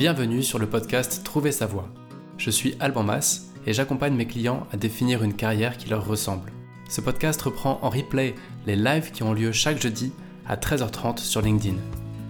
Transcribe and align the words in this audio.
Bienvenue 0.00 0.42
sur 0.42 0.58
le 0.58 0.66
podcast 0.66 1.20
Trouver 1.24 1.52
sa 1.52 1.66
voie. 1.66 1.86
Je 2.38 2.48
suis 2.48 2.74
Alban 2.80 3.02
Mas 3.02 3.52
et 3.66 3.74
j'accompagne 3.74 4.14
mes 4.14 4.26
clients 4.26 4.66
à 4.72 4.78
définir 4.78 5.22
une 5.22 5.34
carrière 5.34 5.76
qui 5.76 5.90
leur 5.90 6.06
ressemble. 6.06 6.52
Ce 6.88 7.02
podcast 7.02 7.42
reprend 7.42 7.78
en 7.82 7.90
replay 7.90 8.34
les 8.66 8.76
lives 8.76 9.10
qui 9.10 9.22
ont 9.22 9.34
lieu 9.34 9.52
chaque 9.52 9.78
jeudi 9.78 10.10
à 10.48 10.56
13h30 10.56 11.18
sur 11.18 11.42
LinkedIn. 11.42 11.76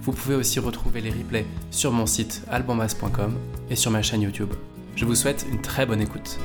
Vous 0.02 0.10
pouvez 0.10 0.34
aussi 0.34 0.58
retrouver 0.58 1.00
les 1.00 1.10
replays 1.10 1.46
sur 1.70 1.92
mon 1.92 2.06
site 2.06 2.42
albanmas.com 2.50 3.38
et 3.70 3.76
sur 3.76 3.92
ma 3.92 4.02
chaîne 4.02 4.22
YouTube. 4.22 4.52
Je 4.96 5.04
vous 5.04 5.14
souhaite 5.14 5.46
une 5.48 5.62
très 5.62 5.86
bonne 5.86 6.00
écoute. 6.00 6.40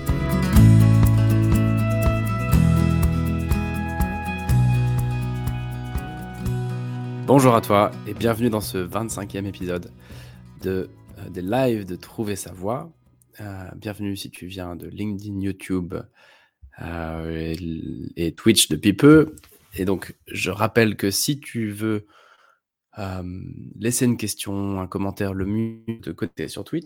Bonjour 7.25 7.55
à 7.55 7.61
toi 7.61 7.89
et 8.05 8.13
bienvenue 8.13 8.51
dans 8.51 8.61
ce 8.61 8.77
25e 8.77 9.47
épisode 9.47 9.89
de, 10.61 10.87
euh, 11.17 11.29
des 11.29 11.41
lives 11.41 11.85
de 11.85 11.95
Trouver 11.95 12.35
sa 12.35 12.51
voix. 12.51 12.91
Euh, 13.41 13.69
bienvenue 13.75 14.15
si 14.15 14.29
tu 14.31 14.47
viens 14.47 14.75
de 14.75 14.87
LinkedIn, 14.87 15.39
YouTube 15.39 15.93
euh, 16.81 17.55
et, 18.15 18.33
Twitch 18.33 18.69
depuis 18.69 18.93
peu. 18.93 19.35
Et 19.75 19.85
donc, 19.85 20.15
je 20.27 20.51
rappelle 20.51 20.95
que 20.95 21.11
si 21.11 21.39
tu 21.39 21.71
veux 21.71 22.07
laisser 23.77 24.05
une 24.05 24.15
question, 24.15 24.79
un 24.79 24.87
commentaire, 24.87 25.33
le 25.33 25.45
mieux 25.45 25.99
de 26.01 26.13
côté 26.13 26.47
sur 26.47 26.63
Twitch. 26.63 26.85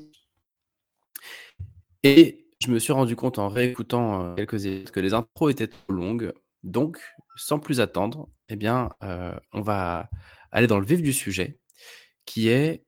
Et 2.02 2.47
je 2.59 2.71
me 2.71 2.80
suis 2.80 2.93
rendu 2.93 3.16
compte 3.16 3.38
en 3.38 3.47
réécoutant 3.47 4.33
quelques 4.33 4.66
épisodes 4.66 4.89
que 4.89 4.99
les 4.99 5.13
intros 5.13 5.52
étaient 5.52 5.67
trop 5.67 5.93
longues. 5.93 6.33
Donc, 6.63 6.99
sans 7.35 7.59
plus 7.59 7.80
attendre, 7.80 8.27
eh 8.49 8.55
bien, 8.55 8.89
on 9.53 9.61
va 9.61 10.09
aller 10.52 10.66
dans 10.66 10.80
le 10.80 10.85
vif 10.85 11.03
du 11.03 11.13
sujet, 11.13 11.59
qui 12.25 12.49
est 12.49 12.88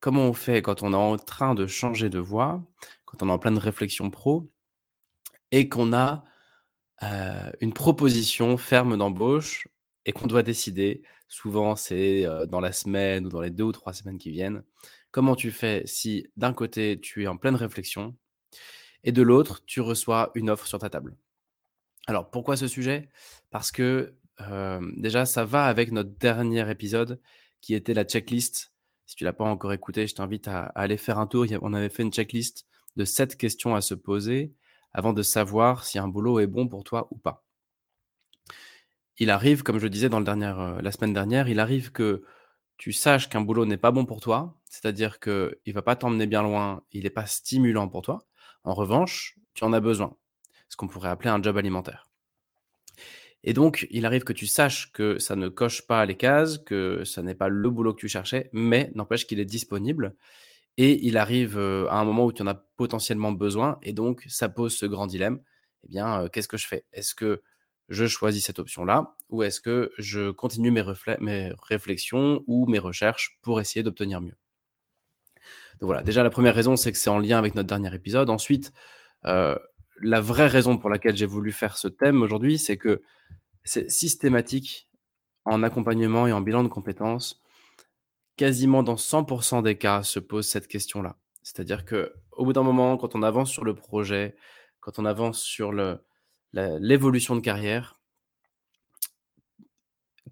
comment 0.00 0.22
on 0.22 0.32
fait 0.32 0.62
quand 0.62 0.82
on 0.82 0.92
est 0.92 0.96
en 0.96 1.16
train 1.16 1.54
de 1.54 1.66
changer 1.66 2.08
de 2.08 2.18
voie, 2.18 2.64
quand 3.04 3.22
on 3.22 3.28
est 3.28 3.32
en 3.32 3.38
pleine 3.38 3.58
réflexion 3.58 4.10
pro, 4.10 4.50
et 5.50 5.68
qu'on 5.68 5.92
a 5.92 6.24
une 7.60 7.72
proposition 7.72 8.56
ferme 8.56 8.96
d'embauche 8.96 9.68
et 10.06 10.12
qu'on 10.12 10.26
doit 10.26 10.42
décider. 10.42 11.02
Souvent, 11.28 11.76
c'est 11.76 12.26
dans 12.48 12.60
la 12.60 12.72
semaine 12.72 13.26
ou 13.26 13.28
dans 13.28 13.40
les 13.40 13.50
deux 13.50 13.64
ou 13.64 13.72
trois 13.72 13.92
semaines 13.92 14.18
qui 14.18 14.30
viennent. 14.30 14.62
Comment 15.10 15.36
tu 15.36 15.50
fais 15.50 15.82
si 15.86 16.26
d'un 16.36 16.52
côté, 16.52 17.00
tu 17.00 17.24
es 17.24 17.26
en 17.26 17.36
pleine 17.36 17.54
réflexion 17.54 18.16
et 19.02 19.12
de 19.12 19.22
l'autre, 19.22 19.64
tu 19.66 19.80
reçois 19.80 20.30
une 20.34 20.50
offre 20.50 20.66
sur 20.66 20.78
ta 20.78 20.90
table? 20.90 21.16
Alors, 22.06 22.30
pourquoi 22.30 22.56
ce 22.56 22.68
sujet? 22.68 23.08
Parce 23.50 23.70
que 23.70 24.14
déjà, 24.96 25.26
ça 25.26 25.44
va 25.44 25.66
avec 25.66 25.92
notre 25.92 26.10
dernier 26.10 26.68
épisode 26.70 27.20
qui 27.60 27.74
était 27.74 27.94
la 27.94 28.04
checklist. 28.04 28.73
Si 29.06 29.16
tu 29.16 29.24
l'as 29.24 29.32
pas 29.32 29.44
encore 29.44 29.72
écouté, 29.72 30.06
je 30.06 30.14
t'invite 30.14 30.48
à, 30.48 30.64
aller 30.74 30.96
faire 30.96 31.18
un 31.18 31.26
tour. 31.26 31.46
On 31.62 31.74
avait 31.74 31.88
fait 31.88 32.02
une 32.02 32.12
checklist 32.12 32.66
de 32.96 33.04
sept 33.04 33.36
questions 33.36 33.74
à 33.74 33.80
se 33.80 33.94
poser 33.94 34.54
avant 34.92 35.12
de 35.12 35.22
savoir 35.22 35.84
si 35.84 35.98
un 35.98 36.08
boulot 36.08 36.40
est 36.40 36.46
bon 36.46 36.68
pour 36.68 36.84
toi 36.84 37.08
ou 37.10 37.16
pas. 37.16 37.44
Il 39.18 39.30
arrive, 39.30 39.62
comme 39.62 39.78
je 39.78 39.84
le 39.84 39.90
disais 39.90 40.08
dans 40.08 40.18
le 40.18 40.24
dernier, 40.24 40.52
la 40.80 40.92
semaine 40.92 41.12
dernière, 41.12 41.48
il 41.48 41.60
arrive 41.60 41.92
que 41.92 42.24
tu 42.76 42.92
saches 42.92 43.28
qu'un 43.28 43.40
boulot 43.40 43.66
n'est 43.66 43.76
pas 43.76 43.92
bon 43.92 44.04
pour 44.04 44.20
toi, 44.20 44.56
c'est-à-dire 44.64 45.20
qu'il 45.20 45.54
ne 45.66 45.72
va 45.72 45.82
pas 45.82 45.96
t'emmener 45.96 46.26
bien 46.26 46.42
loin, 46.42 46.82
il 46.92 47.04
n'est 47.04 47.10
pas 47.10 47.26
stimulant 47.26 47.88
pour 47.88 48.02
toi. 48.02 48.26
En 48.64 48.74
revanche, 48.74 49.38
tu 49.54 49.64
en 49.64 49.72
as 49.72 49.80
besoin, 49.80 50.16
ce 50.68 50.76
qu'on 50.76 50.88
pourrait 50.88 51.10
appeler 51.10 51.30
un 51.30 51.42
job 51.42 51.56
alimentaire. 51.56 52.08
Et 53.44 53.52
donc, 53.52 53.86
il 53.90 54.06
arrive 54.06 54.24
que 54.24 54.32
tu 54.32 54.46
saches 54.46 54.90
que 54.92 55.18
ça 55.18 55.36
ne 55.36 55.48
coche 55.48 55.86
pas 55.86 56.04
les 56.06 56.16
cases, 56.16 56.58
que 56.58 57.04
ça 57.04 57.22
n'est 57.22 57.34
pas 57.34 57.48
le 57.48 57.70
boulot 57.70 57.92
que 57.92 58.00
tu 58.00 58.08
cherchais, 58.08 58.48
mais 58.52 58.90
n'empêche 58.94 59.26
qu'il 59.26 59.38
est 59.38 59.44
disponible. 59.44 60.16
Et 60.78 61.06
il 61.06 61.18
arrive 61.18 61.58
à 61.58 62.00
un 62.00 62.04
moment 62.04 62.24
où 62.24 62.32
tu 62.32 62.42
en 62.42 62.46
as 62.46 62.54
potentiellement 62.54 63.32
besoin, 63.32 63.78
et 63.82 63.92
donc 63.92 64.24
ça 64.28 64.48
pose 64.48 64.74
ce 64.74 64.86
grand 64.86 65.06
dilemme. 65.06 65.40
Eh 65.84 65.88
bien, 65.88 66.28
qu'est-ce 66.32 66.48
que 66.48 66.56
je 66.56 66.66
fais? 66.66 66.84
Est-ce 66.92 67.14
que 67.14 67.42
je 67.90 68.06
choisis 68.06 68.44
cette 68.44 68.58
option-là, 68.58 69.14
ou 69.28 69.42
est-ce 69.42 69.60
que 69.60 69.92
je 69.98 70.30
continue 70.30 70.70
mes, 70.70 71.52
réflexions 71.68 72.42
ou 72.46 72.66
mes 72.66 72.78
recherches 72.78 73.38
pour 73.42 73.60
essayer 73.60 73.82
d'obtenir 73.82 74.22
mieux? 74.22 74.36
Donc 75.80 75.88
voilà, 75.88 76.02
déjà 76.02 76.22
la 76.22 76.30
première 76.30 76.54
raison, 76.54 76.76
c'est 76.76 76.92
que 76.92 76.98
c'est 76.98 77.10
en 77.10 77.18
lien 77.18 77.36
avec 77.36 77.54
notre 77.54 77.68
dernier 77.68 77.94
épisode. 77.94 78.30
Ensuite, 78.30 78.72
la 80.00 80.20
vraie 80.20 80.46
raison 80.46 80.78
pour 80.78 80.90
laquelle 80.90 81.16
j'ai 81.16 81.26
voulu 81.26 81.52
faire 81.52 81.76
ce 81.76 81.88
thème 81.88 82.22
aujourd'hui, 82.22 82.58
c'est 82.58 82.76
que 82.76 83.02
c'est 83.64 83.90
systématique 83.90 84.88
en 85.44 85.62
accompagnement 85.62 86.26
et 86.26 86.32
en 86.32 86.40
bilan 86.40 86.62
de 86.62 86.68
compétences. 86.68 87.42
Quasiment 88.36 88.82
dans 88.82 88.96
100% 88.96 89.62
des 89.62 89.76
cas 89.76 90.02
se 90.02 90.18
pose 90.18 90.46
cette 90.48 90.66
question-là. 90.66 91.16
C'est-à-dire 91.42 91.84
que 91.84 92.12
au 92.32 92.44
bout 92.44 92.52
d'un 92.52 92.62
moment, 92.62 92.96
quand 92.96 93.14
on 93.14 93.22
avance 93.22 93.50
sur 93.50 93.64
le 93.64 93.74
projet, 93.74 94.36
quand 94.80 94.98
on 94.98 95.04
avance 95.04 95.40
sur 95.40 95.72
l'évolution 96.52 97.36
de 97.36 97.40
carrière, 97.40 98.00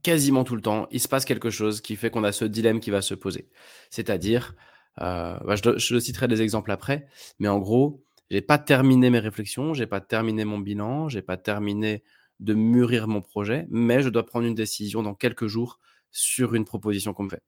quasiment 0.02 0.44
tout 0.44 0.56
le 0.56 0.62
temps, 0.62 0.88
il 0.90 1.00
se 1.00 1.08
passe 1.08 1.24
quelque 1.24 1.50
chose 1.50 1.80
qui 1.80 1.96
fait 1.96 2.10
qu'on 2.10 2.24
a 2.24 2.32
ce 2.32 2.44
dilemme 2.44 2.80
qui 2.80 2.90
va 2.90 3.02
se 3.02 3.14
poser. 3.14 3.48
C'est-à-dire, 3.90 4.54
euh, 5.00 5.38
bah, 5.44 5.54
je, 5.56 5.78
je, 5.78 5.98
citerai 5.98 6.28
des 6.28 6.42
exemples 6.42 6.70
après, 6.70 7.06
mais 7.38 7.48
en 7.48 7.58
gros, 7.58 8.04
j'ai 8.32 8.41
pas 8.41 8.56
terminé 8.56 9.10
mes 9.10 9.19
réflexions, 9.19 9.75
j'ai 9.75 9.87
pas 9.87 10.00
terminé 10.00 10.47
mon 10.47 10.59
bilan, 10.59 11.06
j'ai 11.10 11.20
pas 11.20 11.37
terminé 11.37 12.03
de 12.41 12.54
mûrir 12.54 13.06
mon 13.06 13.20
projet, 13.20 13.66
mais 13.69 14.00
je 14.00 14.09
dois 14.09 14.25
prendre 14.25 14.47
une 14.47 14.54
décision 14.54 15.03
dans 15.03 15.15
quelques 15.15 15.48
jours 15.48 15.78
sur 16.12 16.54
une 16.54 16.65
proposition 16.65 17.12
qu'on 17.12 17.25
me 17.25 17.28
fait. 17.28 17.43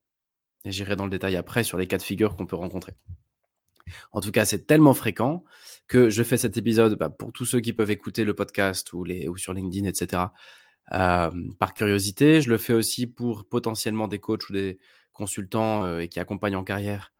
Et 0.67 0.73
j'irai 0.73 0.95
dans 0.95 1.05
le 1.05 1.11
détail 1.11 1.37
après 1.37 1.65
sur 1.65 1.79
les 1.79 1.87
cas 1.87 1.97
de 1.97 2.03
figure 2.03 2.37
qu'on 2.37 2.45
peut 2.45 2.55
rencontrer. 2.55 2.93
En 4.13 4.21
tout 4.21 4.31
cas, 4.31 4.45
c'est 4.45 4.67
tellement 4.67 4.93
fréquent 4.93 5.43
que 5.87 6.11
je 6.11 6.23
fais 6.23 6.37
cet 6.37 6.59
épisode 6.59 6.99
bah, 6.99 7.09
pour 7.09 7.33
tous 7.33 7.47
ceux 7.47 7.61
qui 7.61 7.73
peuvent 7.73 7.91
écouter 7.91 8.25
le 8.25 8.35
podcast 8.35 8.93
ou, 8.93 9.05
les, 9.05 9.27
ou 9.27 9.39
sur 9.39 9.55
LinkedIn, 9.55 9.89
etc. 9.89 10.25
Euh, 10.93 11.31
par 11.59 11.73
curiosité. 11.73 12.43
Je 12.43 12.51
le 12.51 12.59
fais 12.59 12.75
aussi 12.75 13.07
pour 13.07 13.49
potentiellement 13.49 14.07
des 14.07 14.19
coachs 14.19 14.51
ou 14.51 14.53
des 14.53 14.79
consultants 15.15 15.87
euh, 15.87 16.01
et 16.01 16.09
qui 16.09 16.21
accompagnent 16.21 16.57
en 16.57 16.65
carrière 16.65 17.15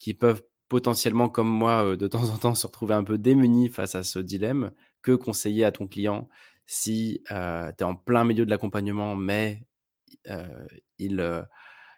qui 0.00 0.14
peuvent 0.14 0.42
potentiellement, 0.74 1.28
comme 1.28 1.48
moi, 1.48 1.84
euh, 1.84 1.96
de 1.96 2.08
temps 2.08 2.30
en 2.30 2.36
temps, 2.36 2.56
se 2.56 2.66
retrouver 2.66 2.94
un 2.94 3.04
peu 3.04 3.16
démunis 3.16 3.68
face 3.68 3.94
à 3.94 4.02
ce 4.02 4.18
dilemme. 4.18 4.72
Que 5.02 5.12
conseiller 5.12 5.64
à 5.64 5.70
ton 5.70 5.86
client 5.86 6.28
si 6.66 7.22
tu 7.28 7.34
es 7.34 7.82
en 7.84 7.94
plein 7.94 8.24
milieu 8.24 8.44
de 8.44 8.50
l'accompagnement, 8.50 9.14
mais 9.14 9.62
il, 10.98 11.44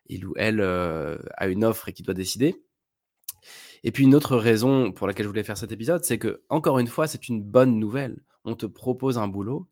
il 0.07 0.27
ou 0.27 0.35
elle 0.37 0.61
a 0.61 1.47
une 1.47 1.65
offre 1.65 1.89
et 1.89 1.93
qu'il 1.93 2.05
doit 2.05 2.15
décider 2.15 2.57
et 3.85 3.93
puis 3.93 4.03
une 4.03 4.17
autre 4.17 4.37
raison 4.37 4.91
pour 4.91 5.07
laquelle 5.07 5.23
je 5.23 5.29
voulais 5.29 5.45
faire 5.45 5.57
cet 5.57 5.71
épisode, 5.71 6.03
c'est 6.05 6.19
que 6.19 6.43
encore 6.49 6.81
une 6.81 6.89
fois, 6.89 7.07
c'est 7.07 7.29
une 7.29 7.41
bonne 7.41 7.79
nouvelle. 7.79 8.25
On 8.45 8.57
te 8.57 8.67
propose 8.67 9.19
un 9.19 9.29
boulot 9.29 9.69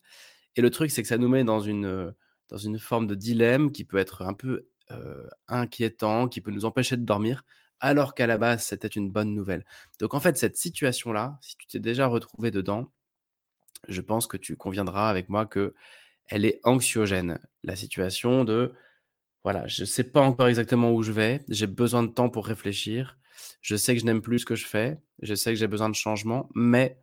et 0.55 0.63
le 0.63 0.71
truc, 0.71 0.93
c'est 0.93 1.03
que 1.03 1.09
ça 1.09 1.19
nous 1.19 1.29
met 1.29 1.43
dans 1.43 1.59
une, 1.59 2.15
dans 2.49 2.57
une 2.57 2.79
forme 2.79 3.09
de 3.09 3.17
dilemme 3.17 3.73
qui 3.73 3.85
peut 3.85 3.99
être 3.99 4.23
un 4.23 4.35
peu 4.35 4.69
inquiétant, 5.49 6.29
qui 6.29 6.41
peut 6.41 6.53
nous 6.53 6.65
empêcher 6.65 6.97
de 6.97 7.05
dormir, 7.05 7.43
alors 7.85 8.15
qu'à 8.15 8.27
la 8.27 8.39
base, 8.39 8.65
c'était 8.65 8.89
une 8.89 9.11
bonne 9.11 9.35
nouvelle. 9.35 9.67
Donc 10.01 10.15
en 10.15 10.21
fait, 10.21 10.39
cette 10.39 10.57
situation-là, 10.57 11.39
si 11.43 11.55
tu 11.59 11.67
t'es 11.67 11.81
déjà 11.81 12.07
retrouvé 12.07 12.51
dedans, 12.51 12.91
je 13.89 14.01
pense 14.01 14.27
que 14.27 14.39
tu 14.39 14.57
conviendras 14.57 15.11
avec 15.11 15.29
moi 15.29 15.45
que 15.45 15.75
elle 16.29 16.47
est 16.47 16.61
anxiogène. 16.65 17.39
La 17.63 17.77
situation 17.77 18.45
de 18.45 18.73
voilà, 19.43 19.67
je 19.67 19.83
ne 19.83 19.87
sais 19.87 20.05
pas 20.05 20.23
encore 20.23 20.49
exactement 20.49 20.93
où 20.93 21.03
je 21.03 21.13
vais, 21.13 21.45
j'ai 21.51 21.67
besoin 21.67 22.03
de 22.03 22.09
temps 22.09 22.31
pour 22.31 22.47
réfléchir, 22.47 23.19
je 23.61 23.77
sais 23.77 23.95
que 23.95 24.01
je 24.01 24.07
n'aime 24.07 24.23
plus 24.23 24.39
ce 24.39 24.47
que 24.47 24.55
je 24.55 24.67
fais, 24.67 24.99
je 25.21 25.35
sais 25.35 25.51
que 25.51 25.59
j'ai 25.59 25.67
besoin 25.67 25.91
de 25.91 25.95
changement, 25.95 26.49
mais 26.55 26.99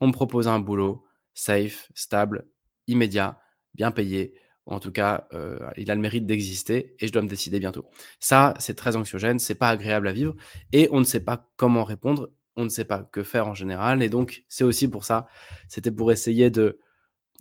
on 0.00 0.08
me 0.08 0.12
propose 0.12 0.48
un 0.48 0.60
boulot 0.60 1.06
safe, 1.32 1.90
stable, 1.94 2.46
immédiat, 2.86 3.40
bien 3.72 3.90
payé. 3.90 4.34
En 4.66 4.80
tout 4.80 4.90
cas, 4.90 5.28
euh, 5.32 5.58
il 5.76 5.90
a 5.90 5.94
le 5.94 6.00
mérite 6.00 6.26
d'exister 6.26 6.96
et 6.98 7.06
je 7.06 7.12
dois 7.12 7.22
me 7.22 7.28
décider 7.28 7.60
bientôt. 7.60 7.86
Ça, 8.18 8.54
c'est 8.58 8.74
très 8.74 8.96
anxiogène, 8.96 9.38
c'est 9.38 9.54
pas 9.54 9.68
agréable 9.68 10.08
à 10.08 10.12
vivre 10.12 10.34
et 10.72 10.88
on 10.90 10.98
ne 10.98 11.04
sait 11.04 11.20
pas 11.20 11.48
comment 11.56 11.84
répondre 11.84 12.30
on 12.56 12.64
ne 12.64 12.68
sait 12.68 12.84
pas 12.84 13.02
que 13.02 13.22
faire 13.22 13.46
en 13.46 13.54
général. 13.54 14.02
Et 14.02 14.08
donc, 14.08 14.44
c'est 14.48 14.64
aussi 14.64 14.88
pour 14.88 15.04
ça, 15.04 15.28
c'était 15.68 15.90
pour 15.90 16.10
essayer 16.10 16.50
de, 16.50 16.80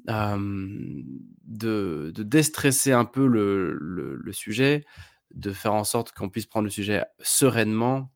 de, 0.08 2.12
déstresser 2.18 2.92
un 2.92 3.06
peu 3.06 3.26
le, 3.26 4.32
sujet, 4.32 4.86
de 5.34 5.52
faire 5.52 5.74
en 5.74 5.84
sorte 5.84 6.12
qu'on 6.12 6.30
puisse 6.30 6.46
prendre 6.46 6.66
le 6.66 6.72
sujet 6.72 7.04
sereinement, 7.20 8.12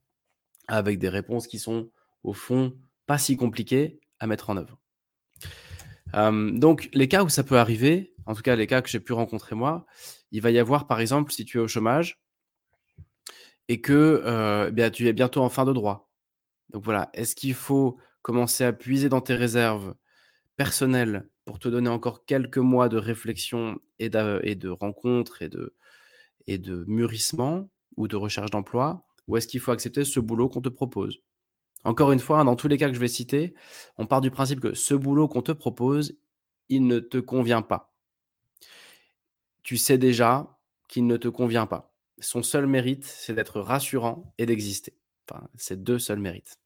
avec 0.68 1.00
des 1.00 1.10
réponses 1.10 1.48
qui 1.48 1.58
sont, 1.58 1.90
au 2.24 2.34
fond, 2.34 2.78
pas 3.08 3.18
si 3.18 3.38
compliquées 3.38 4.00
à 4.20 4.28
mettre 4.28 4.50
en 4.50 4.58
œuvre. 4.58 4.80
donc, 6.14 6.90
les 6.94 7.08
cas 7.08 7.24
où 7.24 7.30
ça 7.30 7.44
peut 7.44 7.58
arriver, 7.58 8.14
en 8.30 8.36
tout 8.36 8.44
cas 8.44 8.56
les 8.56 8.68
cas 8.68 8.84
que 8.84 8.90
j'ai 8.90 9.00
pu 9.00 9.14
rencontrer 9.14 9.56
moi, 9.56 9.88
il 10.32 10.42
va 10.42 10.52
y 10.52 10.60
avoir, 10.60 10.86
par 10.86 11.00
exemple, 11.00 11.32
si 11.32 11.46
tu 11.46 11.58
es 11.58 11.62
au 11.62 11.68
chômage 11.68 12.22
et 13.68 13.82
que 13.82 14.22
euh, 14.24 14.70
bien, 14.70 14.92
tu 14.92 15.08
es 15.08 15.14
bientôt 15.14 15.42
en 15.42 15.50
fin 15.50 15.66
de 15.66 15.74
droit, 15.74 16.12
donc 16.70 16.84
voilà, 16.84 17.10
est-ce 17.14 17.36
qu'il 17.36 17.56
faut 17.56 17.98
commencer 18.22 18.64
à 18.64 18.72
puiser 18.72 19.10
dans 19.10 19.22
tes 19.22 19.34
réserves 19.34 19.96
personnelles 20.58 21.28
pour 21.46 21.58
te 21.58 21.70
donner 21.70 21.90
encore 21.90 22.26
quelques 22.26 22.60
mois 22.60 22.88
de 22.88 22.98
réflexion 22.98 23.80
et 23.98 24.10
de, 24.10 24.40
et 24.44 24.54
de 24.54 24.70
rencontres 24.70 25.42
et 25.42 25.50
de, 25.50 25.76
et 26.46 26.60
de 26.60 26.86
mûrissement 26.88 27.72
ou 27.98 28.08
de 28.08 28.16
recherche 28.16 28.52
d'emploi 28.52 29.08
ou 29.28 29.38
est-ce 29.38 29.48
qu'il 29.48 29.60
faut 29.60 29.72
accepter 29.72 30.04
ce 30.06 30.20
boulot 30.20 30.50
qu'on 30.50 30.62
te 30.62 30.70
propose? 30.70 31.22
Encore 31.84 32.12
une 32.12 32.20
fois, 32.20 32.40
hein, 32.40 32.46
dans 32.46 32.56
tous 32.56 32.68
les 32.68 32.78
cas 32.78 32.90
que 32.90 32.96
je 32.96 33.00
vais 33.00 33.08
citer, 33.08 33.56
on 33.98 34.06
part 34.06 34.22
du 34.22 34.30
principe 34.30 34.60
que 34.60 34.76
ce 34.76 34.94
boulot 34.94 35.28
qu'on 35.28 35.42
te 35.42 35.52
propose, 35.52 36.18
il 36.68 36.86
ne 36.86 37.00
te 37.00 37.18
convient 37.18 37.62
pas. 37.64 37.90
Tu 39.70 39.78
sais 39.78 40.00
déjà 40.00 40.58
qu'il 40.88 41.06
ne 41.06 41.16
te 41.16 41.28
convient 41.28 41.68
pas. 41.68 41.94
Son 42.18 42.42
seul 42.42 42.66
mérite, 42.66 43.06
c'est 43.06 43.36
d'être 43.36 43.62
rassurant 43.62 44.34
et 44.40 44.48
d'exister. 44.48 44.98
Enfin, 45.30 45.48
deux 45.76 46.00
seuls 46.00 46.18
mérites. 46.18 46.58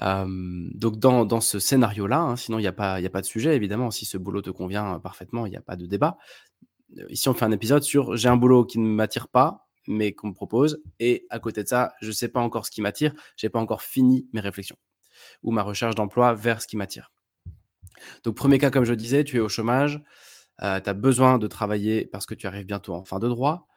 donc 0.00 0.98
dans, 0.98 1.40
ce 1.40 1.60
scénario-là, 1.60 2.18
hein, 2.18 2.34
sinon 2.34 2.58
il 2.58 2.62
n'y 2.62 2.66
a, 2.66 2.72
pas, 2.72 2.94
a 2.94 3.08
pas 3.08 3.20
de 3.20 3.26
sujet, 3.26 3.54
évidemment, 3.54 3.92
si 3.92 4.04
ce 4.04 4.18
boulot 4.18 4.42
te 4.42 4.50
convient 4.50 4.98
parfaitement, 4.98 5.46
il 5.46 5.50
n'y 5.50 5.56
a 5.56 5.60
pas 5.60 5.76
de 5.76 5.86
débat. 5.86 6.18
Euh, 6.98 7.06
ici, 7.08 7.28
on 7.28 7.34
fait 7.34 7.44
un 7.44 7.52
épisode 7.52 7.84
sur 7.84 8.16
j'ai 8.16 8.28
un 8.28 8.36
boulot 8.36 8.64
qui 8.64 8.80
ne 8.80 8.88
m'attire 8.88 9.28
pas, 9.28 9.68
mais 9.86 10.14
qu'on 10.14 10.30
me 10.30 10.34
propose, 10.34 10.82
et 10.98 11.24
à 11.30 11.38
côté 11.38 11.62
de 11.62 11.68
ça, 11.68 11.92
je 12.00 12.08
ne 12.08 12.12
sais 12.14 12.28
pas 12.30 12.40
encore 12.40 12.66
ce 12.66 12.72
qui 12.72 12.82
m'attire, 12.82 13.14
je 13.36 13.46
n'ai 13.46 13.50
pas 13.50 13.60
encore 13.60 13.82
fini 13.82 14.28
mes 14.32 14.40
réflexions 14.40 14.76
ou 15.44 15.52
ma 15.52 15.62
recherche 15.62 15.94
d'emploi 15.94 16.34
vers 16.34 16.60
ce 16.60 16.66
qui 16.66 16.76
m'attire. 16.76 17.12
Donc 18.24 18.34
premier 18.34 18.58
cas, 18.58 18.72
comme 18.72 18.84
je 18.84 18.94
disais, 18.94 19.22
tu 19.22 19.36
es 19.36 19.40
au 19.40 19.48
chômage, 19.48 20.02
euh, 20.62 20.80
tu 20.80 20.90
as 20.90 20.94
besoin 20.94 21.38
de 21.38 21.46
travailler 21.46 22.06
parce 22.06 22.26
que 22.26 22.34
tu 22.34 22.46
arrives 22.46 22.66
bientôt 22.66 22.94
en 22.94 23.04
fin 23.04 23.18
de 23.18 23.28
droit, 23.28 23.68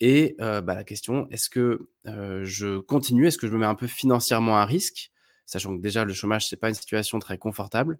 et 0.00 0.36
bah, 0.38 0.74
la 0.74 0.84
question, 0.84 1.28
est-ce 1.30 1.48
que 1.48 1.88
je 2.04 2.78
continue? 2.80 3.28
Est-ce 3.28 3.38
que 3.38 3.46
je 3.46 3.52
me 3.52 3.58
mets 3.58 3.66
un 3.66 3.76
peu 3.76 3.86
financièrement 3.86 4.58
à 4.58 4.64
risque? 4.64 5.12
Sachant 5.46 5.76
que 5.76 5.80
déjà, 5.80 6.04
le 6.04 6.12
chômage, 6.12 6.46
ce 6.46 6.54
n'est 6.54 6.58
pas 6.58 6.68
une 6.68 6.74
situation 6.74 7.20
très 7.20 7.38
confortable. 7.38 7.98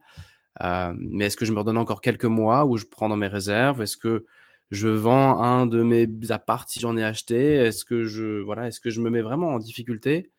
mais 0.61 1.27
est-ce 1.27 1.37
que 1.37 1.45
je 1.45 1.53
me 1.53 1.61
redonne 1.61 1.79
encore 1.79 2.01
quelques 2.01 2.25
mois 2.25 2.67
où 2.67 2.77
je 2.77 2.85
prends 2.85 3.09
dans 3.09 3.17
mes 3.17 3.29
réserves? 3.29 3.81
Est-ce 3.81 3.97
que 3.97 4.27
je 4.71 4.89
vends 4.89 5.43
un 5.43 5.67
de 5.67 5.83
mes 5.83 6.09
apparts 6.31 6.69
si 6.69 6.81
j'en 6.81 6.97
ai 6.97 7.05
acheté? 7.05 7.55
Est-ce 7.55 7.85
que, 7.85 8.05
je, 8.05 8.41
voilà, 8.43 8.67
est-ce 8.67 8.81
que 8.81 8.91
je 8.91 9.01
me 9.01 9.11
mets 9.11 9.23
vraiment 9.23 9.55
en 9.55 9.59
difficulté 9.59 10.33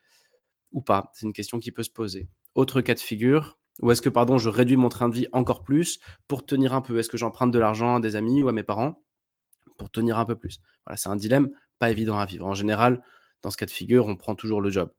ou 0.71 0.81
pas? 0.81 1.11
C'est 1.13 1.25
une 1.25 1.33
question 1.33 1.59
qui 1.59 1.71
peut 1.71 1.83
se 1.83 1.89
poser. 1.89 2.27
Autre 2.53 2.81
cas 2.81 2.93
de 2.93 2.99
figure, 2.99 3.57
ou 3.81 3.91
est-ce 3.91 4.01
que 4.01 4.09
pardon, 4.09 4.37
je 4.37 4.49
réduis 4.49 4.77
mon 4.77 4.89
train 4.89 5.09
de 5.09 5.15
vie 5.15 5.27
encore 5.31 5.63
plus 5.63 5.99
pour 6.27 6.45
tenir 6.45 6.73
un 6.73 6.81
peu? 6.81 6.97
Est-ce 6.99 7.09
que 7.09 7.17
j'emprunte 7.17 7.51
de 7.51 7.59
l'argent 7.59 7.95
à 7.95 7.99
des 7.99 8.15
amis 8.15 8.41
ou 8.43 8.47
à 8.47 8.51
mes 8.51 8.63
parents 8.63 9.03
pour 9.77 9.89
tenir 9.89 10.17
un 10.17 10.25
peu 10.25 10.35
plus? 10.35 10.61
Voilà, 10.85 10.97
c'est 10.97 11.09
un 11.09 11.15
dilemme 11.15 11.49
pas 11.79 11.91
évident 11.91 12.17
à 12.17 12.25
vivre. 12.25 12.45
En 12.45 12.53
général, 12.53 13.03
dans 13.41 13.51
ce 13.51 13.57
cas 13.57 13.65
de 13.65 13.71
figure, 13.71 14.07
on 14.07 14.15
prend 14.15 14.35
toujours 14.35 14.61
le 14.61 14.69
job. 14.69 14.91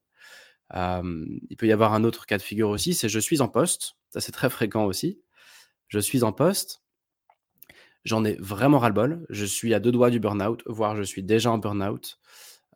il 0.75 1.57
peut 1.59 1.67
y 1.67 1.73
avoir 1.73 1.95
un 1.95 2.05
autre 2.05 2.27
cas 2.27 2.39
de 2.39 2.43
figure 2.43 2.71
aussi, 2.71 2.95
c'est 2.95 3.09
je 3.09 3.19
suis 3.19 3.41
en 3.41 3.49
poste. 3.49 3.97
Ça, 4.11 4.21
c'est 4.21 4.33
très 4.33 4.51
fréquent 4.51 4.85
aussi. 4.85 5.21
Je 5.89 5.99
suis 5.99 6.23
en 6.23 6.33
poste. 6.33 6.83
J'en 8.05 8.25
ai 8.25 8.37
vraiment 8.39 8.79
ras-le-bol. 8.79 9.27
Je 9.31 9.45
suis 9.45 9.75
à 9.75 9.81
deux 9.81 9.93
doigts 9.93 10.11
du 10.11 10.21
burn-out, 10.21 10.63
voire 10.67 10.97
je 10.97 11.03
suis 11.03 11.23
déjà 11.23 11.51
en 11.51 11.59
burn-out, 11.59 12.19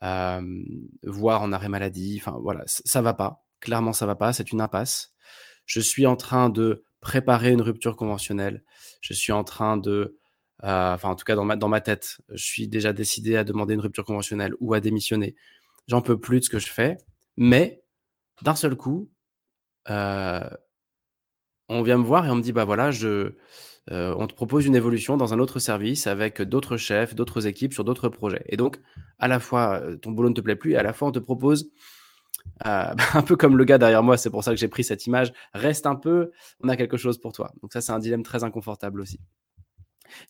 voire 0.00 1.42
en 1.42 1.52
arrêt 1.52 1.68
maladie. 1.68 2.20
Enfin, 2.20 2.38
voilà, 2.40 2.64
ça 2.66 3.02
va 3.02 3.14
pas. 3.14 3.44
Clairement, 3.60 3.92
ça 3.92 4.06
va 4.06 4.16
pas. 4.16 4.32
C'est 4.32 4.52
une 4.52 4.60
impasse. 4.60 5.12
Je 5.70 5.78
suis 5.78 6.04
en 6.04 6.16
train 6.16 6.48
de 6.50 6.82
préparer 7.00 7.52
une 7.52 7.62
rupture 7.62 7.94
conventionnelle. 7.94 8.64
Je 9.00 9.12
suis 9.12 9.30
en 9.30 9.44
train 9.44 9.76
de 9.76 10.18
euh, 10.64 10.94
enfin, 10.94 11.10
en 11.10 11.14
tout 11.14 11.24
cas, 11.24 11.36
dans 11.36 11.68
ma, 11.68 11.80
tête, 11.80 12.18
je 12.28 12.44
suis 12.44 12.66
déjà 12.66 12.92
décidé 12.92 13.36
à 13.36 13.44
demander 13.44 13.74
une 13.74 13.80
rupture 13.80 14.04
conventionnelle 14.04 14.52
ou 14.58 14.74
à 14.74 14.80
démissionner. 14.80 15.36
J'en 15.86 16.02
peux 16.02 16.18
plus 16.18 16.40
de 16.40 16.44
ce 16.44 16.50
que 16.50 16.58
je 16.58 16.66
fais. 16.66 16.96
Mais 17.36 17.84
d'un 18.42 18.56
seul 18.56 18.74
coup, 18.74 19.08
euh, 19.90 20.50
on 21.68 21.82
vient 21.82 21.98
me 21.98 22.04
voir 22.04 22.26
et 22.26 22.30
on 22.30 22.34
me 22.34 22.42
dit 22.42 22.50
bah 22.50 22.64
voilà, 22.64 22.90
euh, 23.04 23.32
on 23.88 24.26
te 24.26 24.34
propose 24.34 24.66
une 24.66 24.74
évolution 24.74 25.16
dans 25.16 25.32
un 25.34 25.38
autre 25.38 25.60
service 25.60 26.08
avec 26.08 26.42
d'autres 26.42 26.78
chefs, 26.78 27.14
d'autres 27.14 27.46
équipes 27.46 27.74
sur 27.74 27.84
d'autres 27.84 28.08
projets. 28.08 28.42
Et 28.46 28.56
donc, 28.56 28.80
à 29.20 29.28
la 29.28 29.38
fois, 29.38 29.80
ton 30.02 30.10
boulot 30.10 30.30
ne 30.30 30.34
te 30.34 30.40
plaît 30.40 30.56
plus 30.56 30.72
et 30.72 30.76
à 30.76 30.82
la 30.82 30.92
fois, 30.92 31.06
on 31.08 31.12
te 31.12 31.20
propose. 31.20 31.70
un 32.64 33.22
peu 33.22 33.36
comme 33.36 33.56
le 33.56 33.64
gars 33.64 33.78
derrière 33.78 34.02
moi, 34.02 34.16
c'est 34.16 34.30
pour 34.30 34.44
ça 34.44 34.50
que 34.50 34.56
j'ai 34.58 34.68
pris 34.68 34.84
cette 34.84 35.06
image. 35.06 35.32
Reste 35.54 35.86
un 35.86 35.96
peu, 35.96 36.30
on 36.62 36.68
a 36.68 36.76
quelque 36.76 36.96
chose 36.96 37.18
pour 37.18 37.32
toi. 37.32 37.52
Donc 37.62 37.72
ça, 37.72 37.80
c'est 37.80 37.92
un 37.92 37.98
dilemme 37.98 38.22
très 38.22 38.44
inconfortable 38.44 39.00
aussi. 39.00 39.20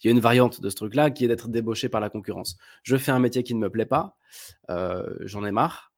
Il 0.02 0.06
y 0.06 0.08
a 0.08 0.10
une 0.12 0.20
variante 0.20 0.60
de 0.60 0.68
ce 0.68 0.76
truc-là 0.76 1.10
qui 1.10 1.24
est 1.24 1.28
d'être 1.28 1.48
débauché 1.48 1.88
par 1.88 2.00
la 2.00 2.10
concurrence. 2.10 2.58
Je 2.82 2.96
fais 2.96 3.12
un 3.12 3.18
métier 3.18 3.42
qui 3.42 3.54
ne 3.54 3.60
me 3.60 3.70
plaît 3.70 3.86
pas, 3.86 4.16
euh, 4.68 5.06
j'en 5.20 5.44
ai 5.44 5.50
marre, 5.50 5.92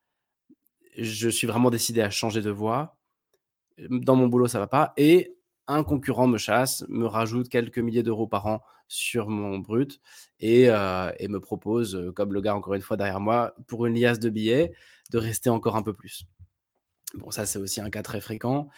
je 0.96 1.28
suis 1.28 1.46
vraiment 1.46 1.70
décidé 1.70 2.00
à 2.00 2.10
changer 2.10 2.42
de 2.42 2.50
voie. 2.50 2.96
Dans 3.88 4.16
mon 4.16 4.28
boulot, 4.28 4.46
ça 4.46 4.58
va 4.58 4.66
pas. 4.66 4.92
Et 4.96 5.36
un 5.72 5.84
concurrent 5.84 6.26
me 6.26 6.38
chasse, 6.38 6.84
me 6.88 7.06
rajoute 7.06 7.48
quelques 7.48 7.78
milliers 7.78 8.02
d'euros 8.02 8.26
par 8.26 8.46
an 8.46 8.62
sur 8.88 9.28
mon 9.28 9.58
brut 9.58 10.00
et, 10.40 10.68
euh, 10.68 11.10
me 11.28 11.38
propose, 11.38 11.94
euh, 11.96 12.12
comme 12.12 12.32
le 12.32 12.40
gars 12.40 12.54
encore 12.54 12.74
une 12.74 12.82
fois 12.82 12.96
derrière 12.96 13.20
moi, 13.20 13.54
pour 13.66 13.86
une 13.86 13.98
liasse 13.98 14.18
de 14.18 14.30
billets, 14.30 14.72
de 15.10 15.18
rester 15.18 15.50
encore 15.50 15.76
un 15.76 15.82
peu 15.82 15.92
plus. 15.92 16.24
Bon, 17.14 17.30
ça 17.30 17.46
c'est 17.46 17.58
aussi 17.58 17.80
un 17.80 17.90
cas 17.90 18.02
très 18.02 18.20
fréquent. 18.20 18.68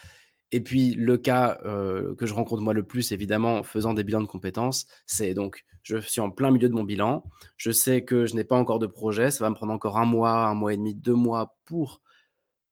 Et 0.51 0.61
puis 0.61 0.93
le 0.93 1.17
cas 1.17 1.57
que 1.63 2.25
je 2.25 2.33
rencontre 2.33 2.61
moi 2.61 2.73
le 2.73 2.83
plus, 2.83 3.11
évidemment, 3.11 3.63
faisant 3.63 3.93
des 3.93 4.03
bilans 4.03 4.21
de 4.21 4.27
compétences, 4.27 4.85
c'est 5.05 5.33
donc 5.33 5.65
je 5.85 5.97
suis 5.97 6.21
en 6.21 6.31
plein 6.31 6.49
milieu 6.49 6.67
de 6.67 6.73
mon 6.73 6.83
bilan, 6.83 7.23
je 7.57 7.71
sais 7.71 8.03
que 8.03 8.25
je 8.25 8.35
n'ai 8.35 8.43
pas 8.43 8.55
encore 8.55 8.79
de 8.79 8.87
projet, 8.87 9.29
ça 9.29 9.43
va 9.43 9.51
me 9.51 9.55
prendre 9.55 9.71
encore 9.71 9.97
un 9.97 10.05
mois, 10.05 10.47
un 10.47 10.55
mois 10.55 10.73
et 10.73 10.77
demi, 10.77 10.95
deux 10.95 11.13
mois 11.13 11.57
pour 11.65 12.01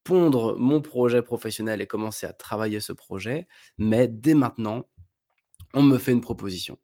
pondre 0.04 0.56
mon 0.58 0.80
projet 0.80 1.22
professionnel 1.22 1.80
et 1.80 1.86
commencer 1.86 2.26
à 2.26 2.32
travailler 2.32 2.80
ce 2.80 2.92
projet, 2.92 3.48
mais 3.78 4.06
dès 4.06 4.34
maintenant, 4.34 4.86
on 5.72 5.82
me 5.82 5.98
fait 5.98 6.12
une 6.12 6.20
proposition. 6.20 6.78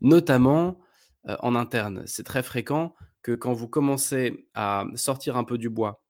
Notamment 0.00 0.80
en 1.26 1.54
interne, 1.54 2.02
c'est 2.06 2.24
très 2.24 2.42
fréquent 2.42 2.94
que 3.22 3.32
quand 3.32 3.52
vous 3.52 3.68
commencez 3.68 4.48
à 4.54 4.84
sortir 4.94 5.36
un 5.36 5.44
peu 5.44 5.58
du 5.58 5.70
bois, 5.70 6.02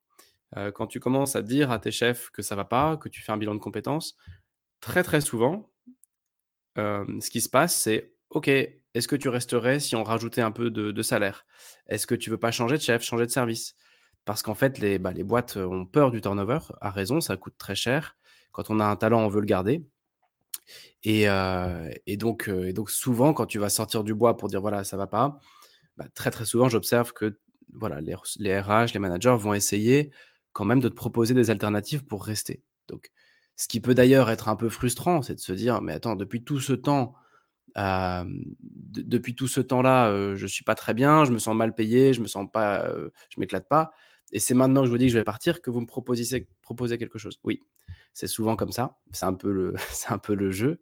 quand 0.74 0.86
tu 0.86 0.98
commences 0.98 1.36
à 1.36 1.42
dire 1.42 1.70
à 1.70 1.78
tes 1.78 1.90
chefs 1.90 2.30
que 2.30 2.42
ça 2.42 2.56
va 2.56 2.64
pas, 2.64 2.96
que 2.96 3.08
tu 3.08 3.22
fais 3.22 3.32
un 3.32 3.36
bilan 3.36 3.54
de 3.54 3.60
compétences, 3.60 4.16
très 4.80 5.02
très 5.02 5.20
souvent, 5.20 5.70
ce 6.76 7.30
qui 7.30 7.40
se 7.40 7.48
passe, 7.48 7.74
c'est 7.74 8.14
OK, 8.30 8.48
est-ce 8.48 9.08
que 9.08 9.16
tu 9.16 9.28
resterais 9.28 9.80
si 9.80 9.96
on 9.96 10.04
rajoutait 10.04 10.40
un 10.40 10.52
peu 10.52 10.70
de, 10.70 11.02
salaire? 11.02 11.46
Est-ce 11.86 12.06
que 12.06 12.14
tu 12.14 12.30
veux 12.30 12.38
pas 12.38 12.50
changer 12.50 12.76
de 12.76 12.82
chef, 12.82 13.02
changer 13.02 13.26
de 13.26 13.30
service? 13.30 13.74
Parce 14.30 14.42
qu'en 14.42 14.54
fait, 14.54 14.78
les, 14.78 15.00
bah, 15.00 15.12
boîtes 15.24 15.56
ont 15.56 15.84
peur 15.84 16.12
du 16.12 16.20
turnover, 16.20 16.60
à 16.80 16.90
raison, 16.90 17.20
ça 17.20 17.36
coûte 17.36 17.54
très 17.58 17.74
cher. 17.74 18.16
Quand 18.52 18.70
on 18.70 18.78
a 18.78 18.84
un 18.84 18.94
talent, 18.94 19.24
on 19.24 19.28
veut 19.28 19.40
le 19.40 19.46
garder. 19.46 19.84
Et, 21.02 21.26
donc, 22.16 22.48
souvent, 22.86 23.32
quand 23.32 23.46
tu 23.46 23.58
vas 23.58 23.70
sortir 23.70 24.04
du 24.04 24.14
bois 24.14 24.36
pour 24.36 24.48
dire 24.48 24.60
voilà, 24.60 24.84
ça 24.84 24.96
va 24.96 25.08
pas, 25.08 25.40
bah, 25.96 26.04
très 26.14 26.30
très 26.30 26.44
souvent, 26.44 26.68
j'observe 26.68 27.12
que 27.12 27.40
voilà, 27.72 28.00
les, 28.00 28.14
RH, 28.14 28.92
les 28.94 29.00
managers 29.00 29.34
vont 29.36 29.52
essayer 29.52 30.12
quand 30.52 30.64
même 30.64 30.78
de 30.78 30.88
te 30.88 30.94
proposer 30.94 31.34
des 31.34 31.50
alternatives 31.50 32.04
pour 32.04 32.24
rester. 32.24 32.62
Donc, 32.86 33.10
ce 33.56 33.66
qui 33.66 33.80
peut 33.80 33.94
d'ailleurs 33.94 34.30
être 34.30 34.48
un 34.48 34.54
peu 34.54 34.68
frustrant, 34.68 35.22
c'est 35.22 35.34
de 35.34 35.40
se 35.40 35.52
dire, 35.52 35.82
mais 35.82 35.94
attends, 35.94 36.14
depuis 36.14 36.44
tout 36.44 36.60
ce 36.60 36.74
temps, 36.74 37.16
depuis 37.74 39.34
tout 39.34 39.48
ce 39.48 39.60
temps-là, 39.60 40.14
je 40.14 40.36
je 40.36 40.46
suis 40.46 40.62
pas 40.62 40.76
très 40.76 40.94
bien, 40.94 41.24
je 41.24 41.32
me 41.32 41.38
sens 41.40 41.56
mal 41.56 41.74
payé, 41.74 42.14
je 42.14 42.20
me 42.20 42.28
sens 42.28 42.46
pas, 42.48 42.88
je 43.28 43.40
m'éclate 43.40 43.68
pas. 43.68 43.90
Et 44.32 44.38
c'est 44.38 44.54
maintenant 44.54 44.80
que 44.82 44.86
je 44.86 44.90
vous 44.90 44.98
dis 44.98 45.06
que 45.06 45.12
je 45.12 45.18
vais 45.18 45.24
partir 45.24 45.60
que 45.60 45.70
vous 45.70 45.80
me 45.80 45.86
proposez, 45.86 46.48
proposez 46.62 46.98
quelque 46.98 47.18
chose. 47.18 47.38
Oui, 47.44 47.62
c'est 48.12 48.26
souvent 48.26 48.56
comme 48.56 48.72
ça. 48.72 48.98
C'est 49.12 49.26
un 49.26 49.34
peu 49.34 49.50
le, 49.52 49.74
un 50.08 50.18
peu 50.18 50.34
le 50.34 50.50
jeu. 50.50 50.80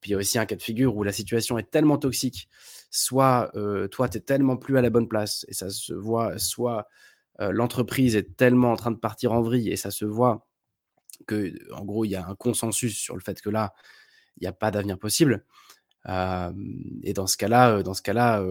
Puis 0.00 0.10
il 0.10 0.12
y 0.12 0.14
a 0.14 0.18
aussi 0.18 0.38
un 0.38 0.46
cas 0.46 0.56
de 0.56 0.62
figure 0.62 0.96
où 0.96 1.02
la 1.02 1.12
situation 1.12 1.58
est 1.58 1.70
tellement 1.70 1.98
toxique, 1.98 2.48
soit 2.90 3.52
toi, 3.90 4.08
tu 4.08 4.16
es 4.16 4.20
tellement 4.22 4.56
plus 4.56 4.78
à 4.78 4.80
la 4.80 4.88
bonne 4.88 5.08
place, 5.08 5.44
et 5.48 5.52
ça 5.52 5.68
se 5.68 5.92
voit, 5.92 6.38
soit 6.38 6.86
euh, 7.40 7.52
l'entreprise 7.52 8.16
est 8.16 8.36
tellement 8.36 8.72
en 8.72 8.76
train 8.76 8.90
de 8.90 8.98
partir 8.98 9.32
en 9.32 9.40
vrille 9.40 9.70
et 9.70 9.76
ça 9.76 9.90
se 9.90 10.04
voit 10.04 10.46
que, 11.26 11.52
en 11.72 11.84
gros, 11.84 12.04
il 12.04 12.10
y 12.10 12.16
a 12.16 12.26
un 12.26 12.34
consensus 12.34 12.96
sur 12.98 13.14
le 13.14 13.22
fait 13.22 13.40
que 13.40 13.50
là, 13.50 13.72
il 14.36 14.42
n'y 14.42 14.48
a 14.48 14.52
pas 14.52 14.70
d'avenir 14.70 14.98
possible. 14.98 15.44
Et 16.06 17.12
dans 17.12 17.26
ce 17.26 17.36
cas-là, 17.36 17.82
dans 17.82 17.94
ce 17.94 18.02
cas-là, 18.02 18.44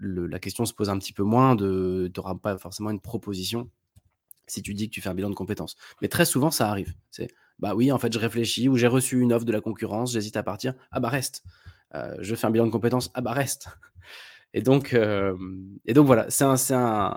la 0.00 0.38
question 0.38 0.66
se 0.66 0.74
pose 0.74 0.90
un 0.90 0.98
petit 0.98 1.12
peu 1.12 1.22
moins. 1.22 1.54
De, 1.54 2.10
n'auras 2.16 2.34
pas 2.34 2.58
forcément 2.58 2.90
une 2.90 3.00
proposition 3.00 3.70
si 4.46 4.60
tu 4.60 4.74
dis 4.74 4.90
que 4.90 4.94
tu 4.94 5.00
fais 5.00 5.08
un 5.08 5.14
bilan 5.14 5.30
de 5.30 5.34
compétences. 5.34 5.76
Mais 6.02 6.08
très 6.08 6.26
souvent, 6.26 6.50
ça 6.50 6.68
arrive. 6.68 6.94
C'est 7.10 7.28
bah 7.60 7.74
oui, 7.74 7.92
en 7.92 7.98
fait, 7.98 8.12
je 8.12 8.18
réfléchis 8.18 8.68
ou 8.68 8.76
j'ai 8.76 8.88
reçu 8.88 9.20
une 9.20 9.32
offre 9.32 9.44
de 9.44 9.52
la 9.52 9.60
concurrence, 9.60 10.12
j'hésite 10.12 10.36
à 10.36 10.42
partir. 10.42 10.74
Ah 10.90 11.00
bah 11.00 11.08
reste. 11.08 11.44
je 12.20 12.34
fais 12.34 12.46
un 12.46 12.50
bilan 12.50 12.66
de 12.66 12.72
compétences. 12.72 13.10
Ah 13.14 13.20
bah 13.20 13.32
reste. 13.32 13.68
Et 14.52 14.62
donc, 14.62 14.94
et 15.84 15.94
donc 15.94 16.06
voilà, 16.06 16.26
c'est 16.30 16.44
un, 16.44 17.16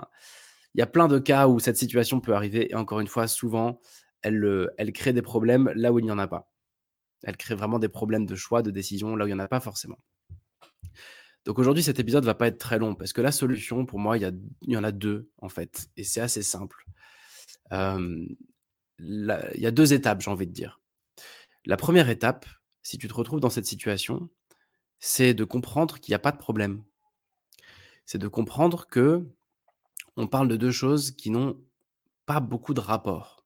il 0.73 0.79
y 0.79 0.83
a 0.83 0.87
plein 0.87 1.07
de 1.07 1.19
cas 1.19 1.47
où 1.47 1.59
cette 1.59 1.77
situation 1.77 2.19
peut 2.19 2.33
arriver. 2.33 2.71
Et 2.71 2.75
encore 2.75 2.99
une 2.99 3.07
fois, 3.07 3.27
souvent, 3.27 3.79
elle, 4.21 4.69
elle 4.77 4.93
crée 4.93 5.13
des 5.13 5.21
problèmes 5.21 5.71
là 5.75 5.91
où 5.91 5.99
il 5.99 6.05
n'y 6.05 6.11
en 6.11 6.19
a 6.19 6.27
pas. 6.27 6.51
Elle 7.23 7.37
crée 7.37 7.55
vraiment 7.55 7.79
des 7.79 7.89
problèmes 7.89 8.25
de 8.25 8.35
choix, 8.35 8.61
de 8.61 8.71
décision 8.71 9.15
là 9.15 9.25
où 9.25 9.27
il 9.27 9.31
n'y 9.31 9.39
en 9.39 9.43
a 9.43 9.47
pas 9.47 9.59
forcément. 9.59 9.99
Donc 11.45 11.59
aujourd'hui, 11.59 11.83
cet 11.83 11.99
épisode 11.99 12.25
va 12.25 12.35
pas 12.35 12.47
être 12.47 12.57
très 12.57 12.77
long 12.77 12.93
parce 12.93 13.13
que 13.13 13.21
la 13.21 13.31
solution, 13.31 13.85
pour 13.85 13.99
moi, 13.99 14.17
il 14.17 14.33
y, 14.63 14.77
en 14.77 14.83
a 14.83 14.91
deux 14.91 15.29
en 15.37 15.49
fait. 15.49 15.87
Et 15.95 16.03
c'est 16.03 16.21
assez 16.21 16.43
simple. 16.43 16.85
il 17.71 18.35
y 18.99 19.65
a 19.65 19.71
deux 19.71 19.93
étapes, 19.93 20.21
j'ai 20.21 20.31
envie 20.31 20.47
de 20.47 20.51
dire. 20.51 20.81
La 21.65 21.77
première 21.77 22.09
étape, 22.09 22.45
si 22.83 22.97
tu 22.97 23.07
te 23.07 23.13
retrouves 23.13 23.39
dans 23.39 23.49
cette 23.49 23.65
situation, 23.65 24.29
c'est 24.99 25.33
de 25.33 25.43
comprendre 25.43 25.99
qu'il 25.99 26.11
n'y 26.11 26.15
a 26.15 26.19
pas 26.19 26.31
de 26.31 26.37
problème. 26.37 26.83
C'est 28.05 28.17
de 28.17 28.27
comprendre 28.27 28.87
que 28.87 29.27
on 30.15 30.27
parle 30.27 30.47
de 30.47 30.55
2 30.55 30.71
choses 30.71 31.11
qui 31.11 31.29
n'ont 31.29 31.61
pas 32.25 32.39
beaucoup 32.39 32.73
de 32.73 32.79
rapport. 32.79 33.45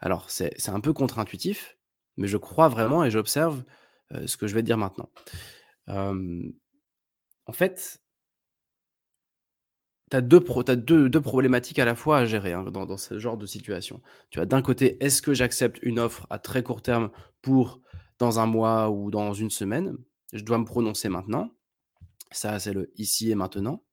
Alors 0.00 0.30
c'est 0.30 0.68
un 0.68 0.80
peu 0.80 0.92
contre-intuitif, 0.92 1.77
mais 2.18 2.28
je 2.28 2.36
crois 2.36 2.68
vraiment 2.68 3.04
et 3.04 3.10
j'observe, 3.10 3.64
ce 4.26 4.36
que 4.36 4.46
je 4.46 4.54
vais 4.54 4.62
dire 4.62 4.78
maintenant. 4.78 5.10
En 5.88 7.52
fait 7.52 8.00
tu 10.10 10.16
as 10.16 10.20
2 10.22 10.40
pro 10.40 10.62
tu 10.64 10.72
as 10.72 10.76
2- 10.76 11.08
2 11.08 11.20
problématiques 11.20 11.78
à 11.78 11.84
la 11.84 11.94
fois 11.94 12.18
à 12.18 12.24
gérer, 12.24 12.52
hein, 12.54 12.64
dans 12.64 12.96
ce 12.96 13.18
genre 13.18 13.36
de 13.36 13.46
situation. 13.46 14.00
Tu 14.30 14.40
as 14.40 14.46
d'un 14.46 14.62
côté, 14.62 15.02
est-ce 15.04 15.20
que 15.20 15.34
j'accepte 15.34 15.78
une 15.82 15.98
offre 15.98 16.26
à 16.30 16.38
très 16.38 16.62
court 16.62 16.80
terme 16.82 17.10
pour 17.42 17.80
dans 18.18 18.38
1 18.38 18.46
mois 18.46 18.90
ou 18.90 19.10
dans 19.10 19.34
1 19.34 19.50
semaine? 19.50 19.96
Je 20.32 20.42
dois 20.44 20.58
me 20.58 20.64
prononcer 20.64 21.08
maintenant. 21.08 21.50
Ça, 22.32 22.58
c'est 22.58 22.72
le 22.72 22.90
ici 22.96 23.30
et 23.30 23.34
maintenant 23.34 23.84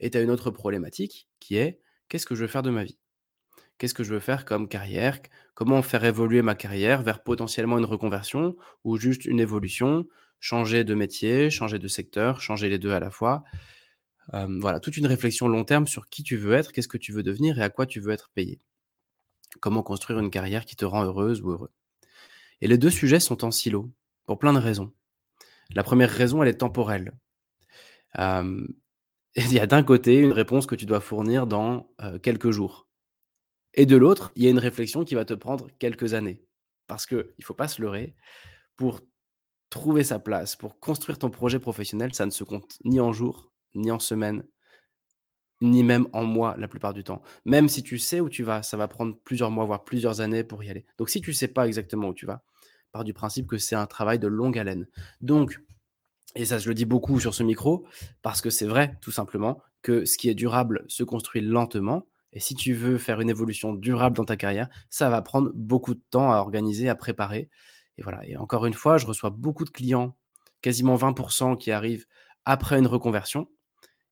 et 0.00 0.10
tu 0.10 0.18
as 0.18 0.22
une 0.22 0.30
autre 0.30 0.50
problématique 0.50 1.28
qui 1.40 1.56
est: 1.56 1.80
«Qu'est-ce 2.08 2.26
que 2.26 2.34
je 2.34 2.42
veux 2.42 2.48
faire 2.48 2.62
de 2.62 2.70
ma 2.70 2.84
vie? 2.84 2.98
Qu'est-ce 3.82 3.94
que 3.94 4.04
je 4.04 4.14
veux 4.14 4.20
faire 4.20 4.44
comme 4.44 4.68
carrière? 4.68 5.18
Comment 5.54 5.82
faire 5.82 6.04
évoluer 6.04 6.40
ma 6.40 6.54
carrière 6.54 7.02
vers 7.02 7.20
potentiellement 7.20 7.78
une 7.78 7.84
reconversion 7.84 8.54
ou 8.84 8.96
juste 8.96 9.24
une 9.24 9.40
évolution? 9.40 10.06
Changer 10.38 10.84
de 10.84 10.94
métier, 10.94 11.50
changer 11.50 11.80
de 11.80 11.88
secteur, 11.88 12.40
changer 12.40 12.68
les 12.68 12.78
2 12.78 12.92
à 12.92 13.00
la 13.00 13.10
fois?» 13.10 13.42
voilà, 14.32 14.78
toute 14.78 14.98
une 14.98 15.08
réflexion 15.08 15.48
long 15.48 15.64
terme 15.64 15.88
sur 15.88 16.08
qui 16.08 16.22
tu 16.22 16.36
veux 16.36 16.52
être, 16.52 16.70
qu'est-ce 16.70 16.86
que 16.86 16.96
tu 16.96 17.10
veux 17.10 17.24
devenir 17.24 17.58
et 17.58 17.62
à 17.62 17.70
quoi 17.70 17.86
tu 17.86 17.98
veux 17.98 18.12
être 18.12 18.30
payé. 18.32 18.60
Comment 19.58 19.82
construire 19.82 20.20
une 20.20 20.30
carrière 20.30 20.64
qui 20.64 20.76
te 20.76 20.84
rend 20.84 21.02
heureuse 21.02 21.42
ou 21.42 21.50
heureux? 21.50 21.72
Et 22.60 22.68
les 22.68 22.78
2 22.78 22.88
sujets 22.88 23.18
sont 23.18 23.44
en 23.44 23.50
silo 23.50 23.90
pour 24.26 24.38
plein 24.38 24.52
de 24.52 24.60
raisons. 24.60 24.92
La 25.74 25.82
1re 25.82 26.06
raison, 26.06 26.40
elle 26.40 26.50
est 26.50 26.58
temporelle. 26.58 27.14
Il 28.14 29.52
y 29.52 29.58
a 29.58 29.66
d'un 29.66 29.82
côté 29.82 30.18
une 30.18 30.30
réponse 30.30 30.66
que 30.66 30.76
tu 30.76 30.86
dois 30.86 31.00
fournir 31.00 31.48
dans, 31.48 31.90
quelques 32.22 32.52
jours 32.52 32.86
et 33.74 33.86
de 33.86 33.96
l'autre, 33.96 34.32
il 34.36 34.44
y 34.44 34.46
a 34.46 34.50
une 34.50 34.58
réflexion 34.58 35.04
qui 35.04 35.14
va 35.14 35.24
te 35.24 35.34
prendre 35.34 35.68
quelques 35.78 36.14
années. 36.14 36.42
Parce 36.86 37.06
qu'il 37.06 37.24
faut 37.42 37.54
pas 37.54 37.68
se 37.68 37.80
leurrer, 37.80 38.14
pour 38.76 39.00
trouver 39.70 40.04
sa 40.04 40.18
place, 40.18 40.56
pour 40.56 40.78
construire 40.78 41.18
ton 41.18 41.30
projet 41.30 41.58
professionnel, 41.58 42.14
ça 42.14 42.26
ne 42.26 42.30
se 42.30 42.44
compte 42.44 42.78
ni 42.84 43.00
en 43.00 43.12
jours, 43.12 43.52
ni 43.74 43.90
en 43.90 43.98
semaines 43.98 44.44
ni 45.62 45.84
même 45.84 46.08
en 46.12 46.24
mois 46.24 46.56
la 46.58 46.68
plupart 46.68 46.92
du 46.92 47.04
temps. 47.04 47.22
Même 47.44 47.68
si 47.68 47.82
tu 47.82 47.96
sais 47.96 48.20
où 48.20 48.28
tu 48.28 48.42
vas, 48.42 48.62
ça 48.62 48.76
va 48.76 48.88
prendre 48.88 49.16
plusieurs 49.24 49.50
mois, 49.50 49.64
voire 49.64 49.84
plusieurs 49.84 50.20
années 50.20 50.44
pour 50.44 50.62
y 50.64 50.68
aller. 50.68 50.84
Donc 50.98 51.08
si 51.08 51.20
tu 51.20 51.32
sais 51.32 51.48
pas 51.48 51.66
exactement 51.66 52.08
où 52.08 52.14
tu 52.14 52.26
vas, 52.26 52.42
pars 52.90 53.04
du 53.04 53.14
principe 53.14 53.46
que 53.46 53.58
c'est 53.58 53.76
un 53.76 53.86
travail 53.86 54.18
de 54.18 54.26
longue 54.26 54.58
haleine. 54.58 54.88
Donc 55.20 55.62
et 56.34 56.44
ça 56.44 56.58
je 56.58 56.68
le 56.68 56.74
dis 56.74 56.84
beaucoup 56.84 57.20
sur 57.20 57.34
ce 57.34 57.42
micro, 57.42 57.86
parce 58.22 58.40
que 58.40 58.50
c'est 58.50 58.66
vrai, 58.66 58.98
tout 59.00 59.12
simplement, 59.12 59.62
que 59.82 60.04
ce 60.04 60.18
qui 60.18 60.28
est 60.28 60.34
durable 60.34 60.84
se 60.88 61.04
construit 61.04 61.40
lentement 61.40 62.06
et 62.32 62.40
si 62.40 62.54
tu 62.54 62.74
veux 62.74 62.98
faire 62.98 63.20
une 63.20 63.30
évolution 63.30 63.74
durable 63.74 64.16
dans 64.16 64.24
ta 64.24 64.36
carrière, 64.36 64.68
ça 64.90 65.10
va 65.10 65.22
prendre 65.22 65.50
beaucoup 65.54 65.94
de 65.94 66.02
temps 66.10 66.32
à 66.32 66.38
organiser, 66.38 66.88
à 66.88 66.94
préparer 66.94 67.50
et 67.98 68.02
voilà 68.02 68.26
et 68.26 68.36
encore 68.36 68.66
une 68.66 68.74
fois, 68.74 68.98
je 68.98 69.06
reçois 69.06 69.30
beaucoup 69.30 69.64
de 69.64 69.70
clients, 69.70 70.16
quasiment 70.62 70.96
20% 70.96 71.56
qui 71.56 71.70
arrivent 71.72 72.06
après 72.46 72.78
une 72.78 72.86
reconversion 72.86 73.48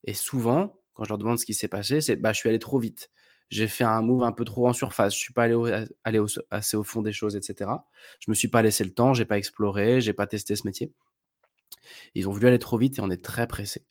et 0.03 0.13
souvent, 0.13 0.79
quand 0.93 1.03
je 1.03 1.09
leur 1.09 1.17
demande 1.17 1.39
ce 1.39 1.45
qui 1.45 1.53
s'est 1.53 1.67
passé, 1.67 2.01
c'est: 2.01 2.15
«Bah, 2.17 2.33
je 2.33 2.39
suis 2.39 2.49
allé 2.49 2.59
trop 2.59 2.79
vite. 2.79 3.09
J'ai 3.49 3.67
fait 3.67 3.83
un 3.83 4.01
move 4.01 4.23
un 4.23 4.31
peu 4.31 4.45
trop 4.45 4.67
en 4.67 4.73
surface. 4.73 5.13
Je 5.13 5.19
suis 5.19 5.33
pas 5.33 5.43
allé 5.43 6.19
assez 6.51 6.77
au 6.77 6.83
fond 6.83 7.01
des 7.01 7.13
choses 7.13 7.35
et 7.35 7.41
cetera. 7.41 7.87
Je 8.19 8.31
me 8.31 8.35
suis 8.35 8.47
pas 8.47 8.61
laissé 8.61 8.83
le 8.83 8.93
temps, 8.93 9.13
j'ai 9.13 9.25
pas 9.25 9.37
exploré, 9.37 10.01
j'ai 10.01 10.13
pas 10.13 10.27
testé 10.27 10.55
ce 10.55 10.65
métier». 10.67 10.93
Ils 12.15 12.27
ont 12.29 12.31
voulu 12.31 12.47
aller 12.47 12.59
trop 12.59 12.77
vite 12.77 12.97
et 12.99 13.01
on 13.01 13.09
est 13.09 13.23
très 13.23 13.47
pressé 13.47 13.85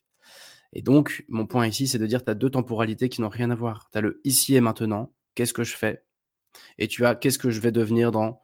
et 0.73 0.83
donc 0.83 1.25
mon 1.29 1.47
point 1.47 1.67
ici, 1.67 1.89
c'est 1.89 1.99
de 1.99 2.07
dire: 2.07 2.25
«Tu 2.25 2.31
as 2.31 2.35
2 2.35 2.51
temporalités 2.51 3.09
qui 3.09 3.21
n'ont 3.21 3.29
rien 3.29 3.51
à 3.51 3.55
voir». 3.55 3.89
Tu 3.91 3.99
as 3.99 4.01
le 4.01 4.21
ici 4.25 4.55
et 4.55 4.61
maintenant, 4.61 5.13
qu'est-ce 5.35 5.53
que 5.53 5.65
je 5.65 5.77
fais? 5.77 6.05
Et 6.79 6.89
tu 6.89 7.05
as 7.07 7.15
qu'est-ce 7.15 7.39
que 7.39 7.51
je 7.51 7.61
vais 7.61 7.73
devenir 7.73 8.11
dans 8.13 8.43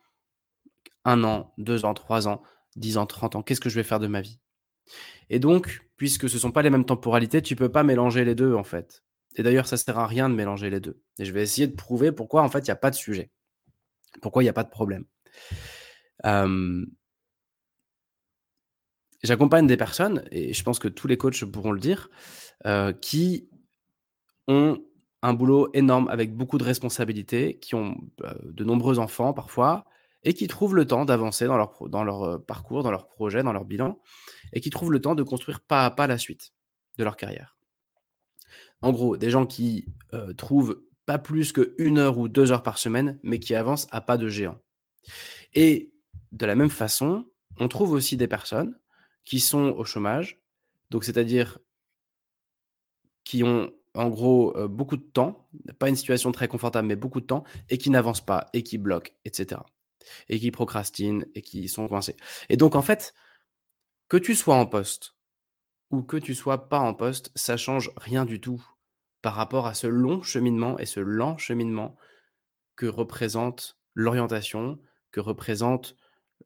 1 1.05 1.25
an, 1.25 1.53
2 1.59 1.85
ans, 1.85 1.95
3 1.95 2.29
ans, 2.29 2.43
10 2.77 2.99
ans, 2.99 3.07
30 3.07 3.37
ans? 3.37 3.43
Qu'est-ce 3.43 3.61
que 3.61 3.69
je 3.71 3.77
vais 3.77 3.83
faire 3.83 4.01
de 4.01 4.07
ma 4.07 4.21
vie? 4.21 4.41
Et 5.31 5.39
donc, 5.39 5.87
puisque 5.97 6.29
ce 6.29 6.39
sont 6.39 6.53
pas 6.53 6.63
les 6.63 6.71
mêmes 6.71 6.85
temporalités, 6.85 7.43
tu 7.43 7.57
peux 7.57 7.71
pas 7.71 7.83
mélanger 7.83 8.25
les 8.25 8.35
2 8.35 8.55
en 8.55 8.65
fait 8.65 9.03
et 9.39 9.43
d'ailleurs, 9.43 9.67
ça 9.67 9.77
sert 9.77 9.99
à 9.99 10.07
rien 10.07 10.31
de 10.31 10.35
mélanger 10.35 10.71
les 10.71 10.81
2 10.81 11.01
et 11.19 11.25
je 11.25 11.33
vais 11.33 11.43
essayer 11.43 11.67
de 11.67 11.75
prouver 11.75 12.13
pourquoi 12.13 12.43
en 12.43 12.49
fait 12.49 12.61
il 12.61 12.69
y 12.69 12.71
a 12.71 12.77
pas 12.77 12.91
de 12.91 12.97
sujet. 12.97 13.31
Pourquoi 14.23 14.43
il 14.43 14.47
y 14.47 14.49
a 14.49 14.55
pas 14.55 14.65
de 14.65 14.71
problème. 14.71 15.05
J'accompagne 19.27 19.67
des 19.67 19.77
personnes 19.79 20.25
et 20.33 20.55
je 20.55 20.63
pense 20.65 20.79
que 20.81 20.89
tous 20.89 21.09
les 21.09 21.19
coachs 21.19 21.45
pourront 21.47 21.73
le 21.73 21.81
dire, 21.81 22.11
heu, 22.67 22.93
qui 23.03 23.49
ont 24.49 24.79
un 25.23 25.35
boulot 25.35 25.71
énorme 25.75 26.09
avec 26.09 26.37
beaucoup 26.37 26.59
de 26.59 26.65
responsabilités, 26.65 27.59
qui 27.59 27.75
ont, 27.75 27.97
heu, 28.25 28.29
de 28.45 28.65
nombreux 28.65 28.99
enfants 28.99 29.33
parfois 29.33 29.85
et 30.25 30.35
qui 30.35 30.49
trouvent 30.49 30.75
le 30.77 30.87
temps 30.87 31.05
d'avancer 31.05 31.47
dans 31.47 31.57
leur 31.57 31.89
dans 31.89 32.05
leur, 32.05 32.25
heu, 32.27 32.39
parcours, 32.41 32.83
dans 32.83 32.91
leur 32.91 33.09
projet, 33.09 33.43
dans 33.43 33.53
leur 33.53 33.65
bilan 33.65 34.01
et 34.53 34.61
qui 34.61 34.71
trouvent 34.71 34.93
le 34.93 35.01
temps 35.01 35.15
de 35.17 35.23
construire 35.25 35.61
pas 35.61 35.87
à 35.87 35.91
pas 35.91 36.07
la 36.09 36.19
suite 36.19 36.53
de 36.99 37.05
leur 37.05 37.17
carrière. 37.17 37.57
En 38.83 38.93
gros, 38.93 39.17
des 39.17 39.31
gens 39.31 39.47
qui, 39.47 39.87
trouvent 40.37 40.81
pas 41.07 41.19
plus 41.19 41.53
qu'1 41.53 41.99
heure 41.99 42.19
ou 42.19 42.29
2 42.29 42.51
heures 42.53 42.63
par 42.63 42.79
semaine, 42.79 43.19
mais 43.23 43.39
qui 43.39 43.55
avancent 43.55 43.87
à 43.91 44.01
pas 44.01 44.17
de 44.17 44.29
géant 44.29 44.59
et 45.55 45.93
de 46.33 46.47
la 46.47 46.55
même 46.57 46.71
façon, 46.71 47.27
on 47.59 47.69
trouve 47.69 47.93
aussi 47.93 48.17
des 48.17 48.29
personnes 48.29 48.77
qui 49.27 49.41
sont 49.41 49.75
au 49.77 49.85
chômage, 49.85 50.41
donc 50.89 51.05
c'est-à-dire 51.05 51.59
qui 53.25 53.45
ont 53.45 53.73
en 53.95 54.09
gros, 54.09 54.57
heu, 54.57 54.69
beaucoup 54.69 54.97
de 54.97 55.03
temps, 55.03 55.49
pas 55.79 55.89
une 55.89 55.97
situation 55.97 56.31
très 56.31 56.49
confortable, 56.49 56.87
mais 56.87 56.97
beaucoup 56.97 57.21
de 57.21 57.27
temps 57.27 57.45
et 57.71 57.79
qui 57.79 57.91
n'avancent 57.91 58.25
pas 58.25 58.49
et 58.53 58.63
qui 58.63 58.79
bloquent 58.79 59.13
et 59.25 59.31
cetera. 59.33 59.67
Et 60.29 60.39
qui 60.39 60.51
procrastinent 60.51 61.25
et 61.35 61.43
qui 61.43 61.67
sont 61.69 61.89
coincés. 61.89 62.17
Et 62.49 62.57
donc 62.57 62.77
en 62.77 62.83
fait, 62.83 63.15
que 64.09 64.17
tu 64.19 64.35
sois 64.35 64.57
en 64.57 64.67
poste 64.67 65.17
ou 65.91 66.03
que 66.03 66.17
tu 66.17 66.35
sois 66.35 66.69
pas 66.69 66.79
en 66.79 66.95
poste, 66.95 67.33
ça 67.35 67.57
change 67.57 67.91
rien 67.97 68.25
du 68.25 68.41
tout 68.41 68.65
par 69.23 69.35
rapport 69.35 69.67
à 69.67 69.75
ce 69.75 69.87
long 69.87 70.23
cheminement 70.23 70.79
et 70.79 70.87
ce 70.87 71.01
lent 71.01 71.39
cheminement 71.39 71.97
que 72.77 72.87
représente 72.87 73.79
l'orientation, 73.95 74.79
que 75.11 75.21
représente 75.21 75.97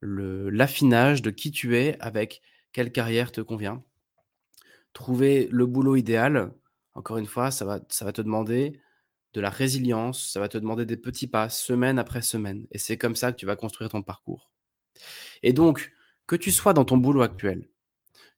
l'affinage 0.00 1.20
de 1.20 1.30
qui 1.30 1.50
tu 1.50 1.76
es 1.76 1.98
avec 2.00 2.40
quelle 2.72 2.92
carrière 2.92 3.32
te 3.32 3.40
convient. 3.40 3.82
Trouver 4.92 5.48
le 5.50 5.66
boulot 5.66 5.96
idéal, 5.96 6.52
encore 6.94 7.18
une 7.18 7.26
fois, 7.26 7.50
ça 7.50 7.64
va 7.64 7.80
te 7.80 8.22
demander 8.22 8.80
de 9.34 9.40
la 9.40 9.50
résilience, 9.50 10.32
ça 10.32 10.40
va 10.40 10.48
te 10.48 10.58
demander 10.58 10.86
des 10.86 10.96
petits 10.96 11.28
pas, 11.28 11.48
semaine 11.48 11.98
après 11.98 12.22
semaine 12.22 12.66
et 12.72 12.78
c'est 12.78 12.98
comme 12.98 13.14
ça 13.16 13.30
que 13.32 13.36
tu 13.38 13.46
vas 13.46 13.56
construire 13.56 13.90
ton 13.90 14.02
parcours 14.02 14.50
et 15.42 15.52
donc 15.52 15.92
que 16.26 16.36
tu 16.36 16.50
sois 16.52 16.74
dans 16.74 16.84
ton 16.84 16.96
boulot 16.98 17.22
actuel, 17.22 17.68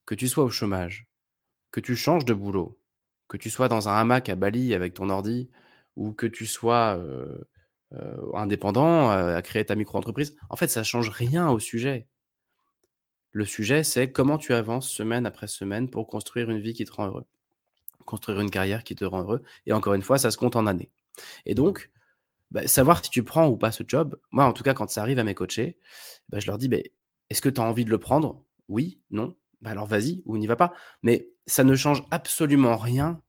que 0.06 0.14
tu 0.14 0.28
sois 0.28 0.44
au 0.44 0.50
chômage, 0.50 1.08
que 1.72 1.80
tu 1.80 1.96
changes 1.96 2.24
de 2.26 2.34
boulot, 2.34 2.80
que 3.28 3.36
tu 3.38 3.50
sois 3.50 3.68
dans 3.68 3.88
un 3.88 3.94
hamac 3.96 4.28
à 4.30 4.36
Bali 4.36 4.74
avec 4.74 4.94
ton 4.94 5.10
ordi 5.10 5.50
ou 5.96 6.12
que 6.12 6.26
tu 6.26 6.46
sois, 6.46 6.96
heu 6.98 7.48
heu, 7.94 8.30
indépendant, 8.36 9.12
heu, 9.12 9.36
à 9.36 9.42
créer 9.42 9.64
ta 9.66 9.76
micro-entreprise, 9.76 10.36
en 10.50 10.56
fait, 10.56 10.68
ça 10.68 10.84
change 10.84 11.10
rien 11.10 11.50
au 11.50 11.58
sujet. 11.60 12.08
Le 13.32 13.44
sujet, 13.46 13.82
c'est 13.82 14.12
comment 14.12 14.38
tu 14.38 14.52
avances 14.52 14.88
semaine 14.88 15.26
après 15.26 15.48
semaine 15.48 15.88
pour 15.88 16.06
construire 16.06 16.50
une 16.50 16.60
vie 16.60 16.74
qui 16.74 16.84
te 16.84 16.92
rend 16.92 17.06
heureux. 17.06 17.24
Construire 18.04 18.40
une 18.40 18.50
carrière 18.50 18.84
qui 18.84 18.94
te 18.94 19.04
rend 19.04 19.22
heureux 19.22 19.42
et 19.66 19.72
encore 19.72 19.94
une 19.94 20.02
fois, 20.02 20.18
ça 20.18 20.30
se 20.30 20.36
compte 20.38 20.56
en 20.56 20.66
années 20.66 20.90
et 21.46 21.54
donc, 21.54 21.90
bah, 22.50 22.66
savoir 22.66 23.04
si 23.04 23.10
tu 23.10 23.22
prends 23.22 23.48
ou 23.48 23.56
pas 23.56 23.72
ce 23.72 23.82
job, 23.86 24.18
moi, 24.30 24.44
en 24.46 24.52
tout 24.52 24.62
cas, 24.62 24.74
quand 24.74 24.90
ça 24.90 25.02
arrive 25.02 25.18
à 25.18 25.24
mes 25.24 25.34
coachés, 25.34 25.78
bah, 26.28 26.40
je 26.40 26.46
leur 26.46 26.58
dis: 26.58 26.68
«Beh, 26.68 26.92
est-ce 27.30 27.42
que 27.42 27.48
tu 27.48 27.60
as 27.60 27.64
envie 27.64 27.84
de 27.84 27.90
le 27.90 27.98
prendre? 27.98 28.44
Oui? 28.68 29.00
Non? 29.10 29.36
Bah, 29.60 29.70
alors 29.70 29.86
vas-y 29.86 30.22
ou 30.26 30.38
n'y 30.38 30.46
va 30.46 30.56
pas». 30.56 30.72
Mais 31.02 31.28
ça 31.46 31.64
ne 31.64 31.74
change 31.76 32.02
absolument 32.10 32.76
rien 32.76 33.20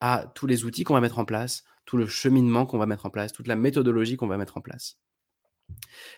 à 0.00 0.30
tous 0.34 0.46
les 0.46 0.64
outils 0.64 0.84
qu'on 0.84 0.94
va 0.94 1.00
mettre 1.00 1.18
en 1.18 1.24
place, 1.24 1.64
tout 1.86 1.96
le 1.96 2.06
cheminement 2.06 2.66
qu'on 2.66 2.78
va 2.78 2.86
mettre 2.86 3.06
en 3.06 3.10
place, 3.10 3.32
toute 3.32 3.48
la 3.48 3.56
méthodologie 3.56 4.16
qu'on 4.16 4.26
va 4.26 4.38
mettre 4.38 4.58
en 4.58 4.60
place. 4.60 4.98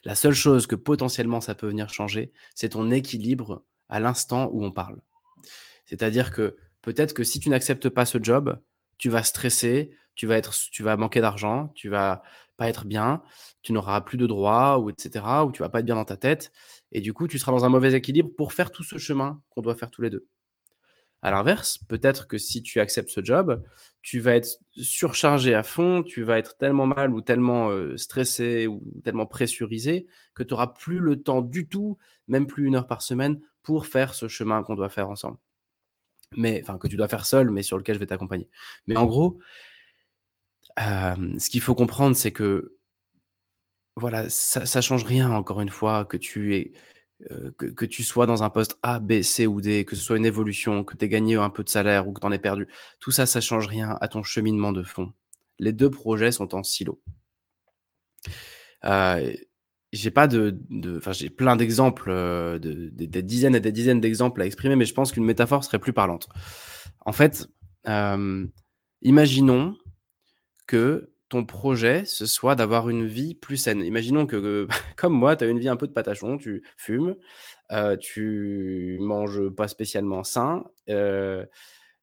La 0.04 0.14
seule 0.14 0.34
chose 0.34 0.66
que 0.66 0.76
potentiellement 0.76 1.40
ça 1.40 1.54
peut 1.54 1.68
venir 1.68 1.88
changer, 1.88 2.32
c'est 2.54 2.70
ton 2.70 2.90
équilibre 2.90 3.64
à 3.88 4.00
l'instant 4.00 4.48
où 4.52 4.64
on 4.64 4.72
parle. 4.72 5.00
C'est-à-dire 5.86 6.32
que 6.32 6.56
peut-être 6.82 7.14
que 7.14 7.24
si 7.24 7.40
tu 7.40 7.48
n'acceptes 7.48 7.88
pas 7.88 8.06
ce 8.06 8.18
job, 8.22 8.60
tu 8.98 9.08
vas 9.10 9.22
stresser, 9.22 9.90
tu 10.14 10.26
vas 10.26 10.36
être 10.36 10.54
tu 10.70 10.82
vas 10.82 10.96
manquer 10.96 11.20
d'argent, 11.20 11.68
tu 11.74 11.88
vas 11.88 12.22
pas 12.56 12.68
être 12.68 12.86
bien, 12.86 13.22
tu 13.62 13.72
n'auras 13.72 14.00
plus 14.00 14.16
de 14.16 14.26
droits 14.26 14.78
ou 14.78 14.90
et 14.90 14.94
cetera 14.96 15.44
ou 15.44 15.52
tu 15.52 15.62
vas 15.62 15.68
pas 15.68 15.80
être 15.80 15.86
bien 15.86 15.94
dans 15.94 16.04
ta 16.04 16.16
tête 16.16 16.52
et 16.92 17.00
du 17.00 17.12
coup, 17.12 17.28
tu 17.28 17.38
seras 17.38 17.52
dans 17.52 17.64
un 17.64 17.68
mauvais 17.68 17.92
équilibre 17.92 18.30
pour 18.36 18.52
faire 18.52 18.70
tout 18.70 18.82
ce 18.82 18.98
chemin 18.98 19.42
qu'on 19.50 19.62
doit 19.62 19.74
faire 19.74 19.90
tous 19.90 20.02
les 20.02 20.10
2. 20.10 20.26
À 21.26 21.32
l'inverse, 21.32 21.78
peut-être 21.88 22.28
que 22.28 22.38
si 22.38 22.62
tu 22.62 22.78
acceptes 22.78 23.10
ce 23.10 23.20
job, 23.20 23.60
tu 24.00 24.20
vas 24.20 24.36
être 24.36 24.60
surchargé 24.76 25.54
à 25.54 25.64
fond, 25.64 26.04
tu 26.04 26.22
vas 26.22 26.38
être 26.38 26.56
tellement 26.56 26.86
mal 26.86 27.12
ou 27.12 27.20
tellement, 27.20 27.68
heu, 27.72 27.96
stressé 27.96 28.68
ou 28.68 28.80
tellement 29.02 29.26
pressurisé 29.26 30.06
que 30.36 30.44
tu 30.44 30.54
auras 30.54 30.68
plus 30.68 31.00
le 31.00 31.20
temps 31.20 31.42
du 31.42 31.66
tout, 31.66 31.98
même 32.28 32.46
plus 32.46 32.68
1 32.68 32.76
heure 32.76 32.86
par 32.86 33.02
semaine 33.02 33.40
pour 33.64 33.86
faire 33.86 34.14
ce 34.14 34.28
chemin 34.28 34.62
qu'on 34.62 34.76
doit 34.76 34.88
faire 34.88 35.10
ensemble 35.10 35.38
mais 36.36 36.60
enfin 36.62 36.76
que 36.78 36.88
tu 36.88 36.96
dois 36.96 37.08
faire 37.08 37.24
seul, 37.24 37.50
mais 37.50 37.62
sur 37.62 37.78
lequel 37.78 37.94
je 37.94 38.00
vais 38.00 38.06
t'accompagner. 38.06 38.48
Mais 38.86 38.96
en 38.96 39.06
gros, 39.06 39.38
ce 40.78 41.50
qu'il 41.50 41.60
faut 41.60 41.74
comprendre, 41.74 42.16
c'est 42.16 42.32
que 42.32 42.76
voilà, 43.96 44.28
ça 44.28 44.66
ça 44.66 44.80
change 44.82 45.04
rien 45.04 45.30
encore 45.30 45.60
une 45.62 45.70
fois 45.70 46.04
que 46.04 46.16
tu 46.18 46.54
aies, 46.56 46.72
que 47.58 47.66
que 47.66 47.84
tu 47.86 48.02
sois 48.02 48.26
dans 48.26 48.42
un 48.42 48.50
poste 48.50 48.78
A, 48.82 48.98
B, 49.00 49.22
C 49.22 49.46
ou 49.46 49.60
D, 49.60 49.84
que 49.84 49.96
ce 49.96 50.02
soit 50.02 50.16
une 50.16 50.26
évolution, 50.26 50.84
que 50.84 50.96
tu 50.96 51.04
aies 51.04 51.08
gagné 51.08 51.36
un 51.36 51.50
peu 51.50 51.64
de 51.64 51.68
salaire 51.68 52.06
ou 52.06 52.12
que 52.12 52.20
tu 52.20 52.26
en 52.26 52.32
aies 52.32 52.38
perdu. 52.38 52.68
Tout 53.00 53.10
ça, 53.10 53.26
ça 53.26 53.40
change 53.40 53.66
rien 53.66 53.96
à 54.00 54.08
ton 54.08 54.22
cheminement 54.22 54.72
de 54.72 54.82
fond. 54.82 55.12
Les 55.58 55.72
deux 55.72 55.90
projets 55.90 56.32
sont 56.32 56.54
en 56.54 56.62
silo. 56.62 57.00
j'ai 59.92 60.10
pas 60.10 60.26
de 60.26 60.58
enfin, 60.98 61.12
j'ai 61.12 61.30
plein 61.30 61.56
d'exemples, 61.56 62.10
de 62.10 62.90
des 62.92 63.22
dizaines 63.22 63.54
et 63.54 63.60
des 63.60 63.72
dizaines 63.72 64.00
d'exemples 64.00 64.42
à 64.42 64.46
exprimer, 64.46 64.76
mais 64.76 64.84
je 64.84 64.94
pense 64.94 65.12
qu'une 65.12 65.24
métaphore 65.24 65.64
serait 65.64 65.78
plus 65.78 65.92
parlante. 65.92 66.28
En 67.06 67.12
fait, 67.12 67.48
imaginons 69.02 69.76
que 70.66 71.12
ton 71.28 71.44
projet, 71.44 72.04
ce 72.04 72.26
soit 72.26 72.54
d'avoir 72.54 72.88
une 72.88 73.06
vie 73.06 73.34
plus 73.34 73.56
saine. 73.56 73.82
Imaginons 73.82 74.26
que, 74.26 74.66
comme 74.96 75.12
moi, 75.12 75.36
tu 75.36 75.44
as 75.44 75.48
une 75.48 75.58
vie 75.58 75.68
un 75.68 75.76
peu 75.76 75.86
de 75.86 75.92
patachon, 75.92 76.38
tu 76.38 76.62
fumes, 76.76 77.16
euh, 77.72 77.96
tu 77.96 78.98
manges 79.00 79.48
pas 79.50 79.68
spécialement 79.68 80.22
sain, 80.24 80.64
euh, 80.88 81.44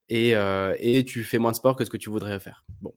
et, 0.09 0.35
euh, 0.35 0.75
et, 0.79 1.05
tu 1.05 1.23
fais 1.23 1.39
moins 1.39 1.51
de 1.51 1.55
sport 1.55 1.75
que 1.75 1.85
ce 1.85 1.89
que 1.89 1.97
tu 1.97 2.09
voudrais 2.09 2.39
faire. 2.39 2.65
Bon. 2.81 2.93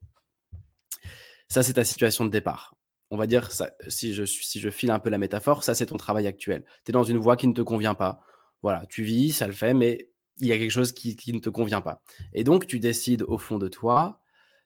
Ça, 1.48 1.62
c'est 1.62 1.74
ta 1.74 1.84
situation 1.84 2.24
de 2.24 2.30
départ. 2.30 2.74
On 3.10 3.16
va 3.16 3.28
dire, 3.28 3.50
si, 3.86 4.12
je, 4.12 4.24
si 4.24 4.58
je 4.58 4.68
file 4.68 4.90
un 4.90 4.98
peu 4.98 5.10
la 5.10 5.18
métaphore, 5.18 5.62
ça, 5.62 5.76
c'est 5.76 5.86
ton 5.86 5.96
travail 5.96 6.26
actuel. 6.26 6.64
Tu 6.84 6.90
es 6.90 6.92
dans 6.92 7.04
une 7.04 7.18
voie 7.18 7.36
qui 7.36 7.46
ne 7.46 7.52
te 7.52 7.62
convient 7.62 7.94
pas. 7.94 8.20
Voilà, 8.62 8.84
tu 8.86 9.04
vis, 9.04 9.30
ça 9.30 9.46
le 9.46 9.52
fait, 9.52 9.72
mais 9.72 10.10
il 10.38 10.48
y 10.48 10.52
a 10.52 10.58
quelque 10.58 10.72
chose 10.72 10.90
qui, 10.90 11.14
qui 11.14 11.32
ne 11.32 11.38
te 11.38 11.48
convient 11.48 11.80
pas. 11.80 12.02
Et 12.32 12.42
donc, 12.42 12.66
tu 12.66 12.80
décides 12.80 13.22
au 13.22 13.38
fond 13.38 13.58
de 13.58 13.68
toi 13.68 14.20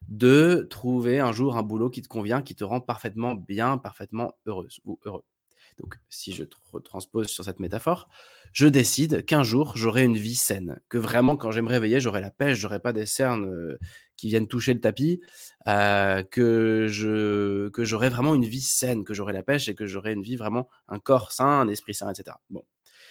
de 0.09 0.67
trouver 0.71 1.21
un 1.21 1.33
jour 1.33 1.57
un 1.57 1.63
boulot 1.63 1.91
qui 1.91 2.03
te 2.03 2.09
convient, 2.09 2.43
qui 2.43 2.55
te 2.55 2.65
rend 2.65 2.81
parfaitement 2.81 3.35
bien, 3.35 3.79
parfaitement 3.79 4.35
heureuse 4.47 4.81
ou 4.85 4.99
heureux. 5.05 5.25
Donc, 5.79 5.95
si 6.11 6.33
je 6.33 6.45
transpose 6.85 7.29
sur 7.29 7.45
cette 7.45 7.61
métaphore, 7.61 8.09
je 8.53 8.67
décide 8.67 9.25
qu'un 9.25 9.43
jour, 9.43 9.77
j'aurai 9.77 10.05
une 10.05 10.17
vie 10.17 10.35
saine. 10.35 10.81
Que 10.89 10.99
vraiment, 10.99 11.37
quand 11.37 11.53
je 11.53 11.61
me 11.61 11.69
réveiller, 11.69 12.01
j'aurai 12.01 12.21
la 12.21 12.31
pêche, 12.31 12.59
j'aurai 12.59 12.81
pas 12.81 12.93
des 12.93 13.07
cernes 13.07 13.47
euh, 13.47 13.79
qui 14.17 14.29
viennent 14.29 14.49
toucher 14.49 14.75
le 14.75 14.81
tapis, 14.81 15.21
euh, 15.69 16.23
que 16.23 16.87
je 16.89 17.69
que 17.71 17.85
j'aurai 17.85 18.11
vraiment 18.11 18.35
une 18.35 18.45
vie 18.45 18.61
saine, 18.61 19.05
que 19.05 19.15
j'aurai 19.15 19.33
la 19.33 19.43
pêche 19.43 19.69
et 19.69 19.75
que 19.75 19.87
j'aurai 19.87 20.13
une 20.13 20.23
vie 20.23 20.37
vraiment, 20.37 20.69
un 20.89 20.99
corps 20.99 21.33
sain, 21.33 21.47
un 21.47 21.69
esprit 21.69 21.95
sain, 21.95 22.11
etc. 22.11 22.37
Bon, 22.51 22.65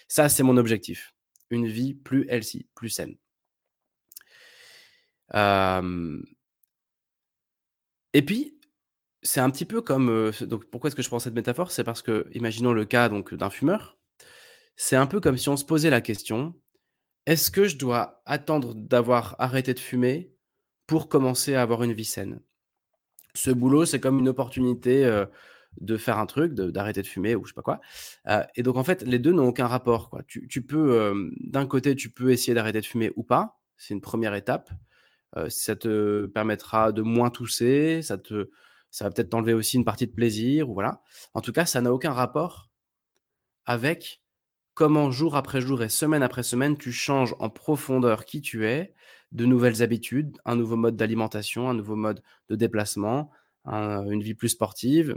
ça, 0.07 0.29
c'est 0.29 0.43
mon 0.43 0.57
objectif. 0.57 1.13
Une 1.49 1.67
vie 1.67 1.93
plus 1.95 2.27
healthy, 2.29 2.67
plus 2.75 2.89
saine. 2.89 3.15
Euh, 5.35 6.21
et 8.13 8.21
puis, 8.21 8.59
c'est 9.21 9.41
un 9.41 9.49
petit 9.49 9.65
peu 9.65 9.81
comme, 9.81 10.31
donc 10.41 10.65
pourquoi 10.65 10.87
est-ce 10.87 10.95
que 10.95 11.01
je 11.01 11.09
prends 11.09 11.19
cette 11.19 11.33
métaphore? 11.33 11.71
C'est 11.71 11.83
parce 11.83 12.01
que, 12.01 12.27
imaginons 12.33 12.73
le 12.73 12.85
cas 12.85 13.09
donc 13.09 13.33
d'un 13.33 13.49
fumeur. 13.49 13.97
C'est 14.75 14.95
un 14.95 15.07
peu 15.07 15.19
comme 15.19 15.37
si 15.37 15.49
on 15.49 15.57
se 15.57 15.65
posait 15.65 15.89
la 15.89 16.01
question: 16.01 16.55
«Est-ce 17.25 17.51
que 17.51 17.65
je 17.65 17.77
dois 17.77 18.21
attendre 18.25 18.73
d'avoir 18.73 19.35
arrêté 19.39 19.73
de 19.73 19.79
fumer 19.79 20.33
pour 20.87 21.09
commencer 21.09 21.55
à 21.55 21.61
avoir 21.61 21.83
une 21.83 21.93
vie 21.93 22.05
saine?» 22.05 22.41
Ce 23.35 23.51
boulot, 23.51 23.85
c'est 23.85 23.99
comme 23.99 24.19
une 24.19 24.29
opportunité, 24.29 25.03
de 25.81 25.97
faire 25.97 26.17
un 26.17 26.25
truc, 26.25 26.53
d'arrêter 26.53 27.01
de 27.01 27.07
fumer 27.07 27.35
ou 27.35 27.45
je 27.45 27.49
sais 27.49 27.53
pas 27.53 27.61
quoi, 27.61 27.79
et 28.55 28.63
donc 28.63 28.75
en 28.77 28.83
fait, 28.83 29.03
les 29.03 29.19
deux 29.19 29.31
n'ont 29.31 29.49
aucun 29.49 29.67
rapport, 29.67 30.09
quoi. 30.09 30.23
Tu 30.23 30.47
tu 30.47 30.65
peux, 30.65 31.13
d'un 31.41 31.67
côté, 31.67 31.95
tu 31.95 32.09
peux 32.09 32.31
essayer 32.31 32.53
d'arrêter 32.53 32.81
de 32.81 32.85
fumer 32.85 33.11
ou 33.15 33.23
pas, 33.23 33.59
c'est 33.77 33.93
une 33.93 34.01
première 34.01 34.33
étape 34.33 34.71
ça 35.47 35.75
te 35.75 36.25
permettra 36.27 36.91
de 36.91 37.01
moins 37.01 37.29
tousser, 37.29 38.01
ça 38.01 38.17
te 38.17 38.49
va 39.01 39.11
peut-être 39.11 39.29
t'enlever 39.29 39.53
aussi 39.53 39.77
une 39.77 39.85
partie 39.85 40.07
de 40.07 40.11
plaisir 40.11 40.67
voilà. 40.67 41.01
En 41.33 41.41
tout 41.41 41.51
cas, 41.51 41.65
ça 41.65 41.81
n'a 41.81 41.93
aucun 41.93 42.11
rapport 42.13 42.69
avec 43.65 44.21
comment 44.73 45.11
jour 45.11 45.35
après 45.35 45.61
jour 45.61 45.83
et 45.83 45.89
semaine 45.89 46.23
après 46.23 46.41
semaine, 46.43 46.77
tu 46.77 46.91
changes 46.91 47.35
en 47.39 47.49
profondeur 47.49 48.25
qui 48.25 48.41
tu 48.41 48.65
es, 48.65 48.93
de 49.31 49.45
nouvelles 49.45 49.83
habitudes, 49.83 50.37
un 50.45 50.55
nouveau 50.55 50.75
mode 50.75 50.95
d'alimentation, 50.95 51.69
un 51.69 51.73
nouveau 51.73 51.95
mode 51.95 52.23
de 52.49 52.55
déplacement, 52.55 53.29
une 53.65 54.23
vie 54.23 54.33
plus 54.33 54.49
sportive, 54.49 55.15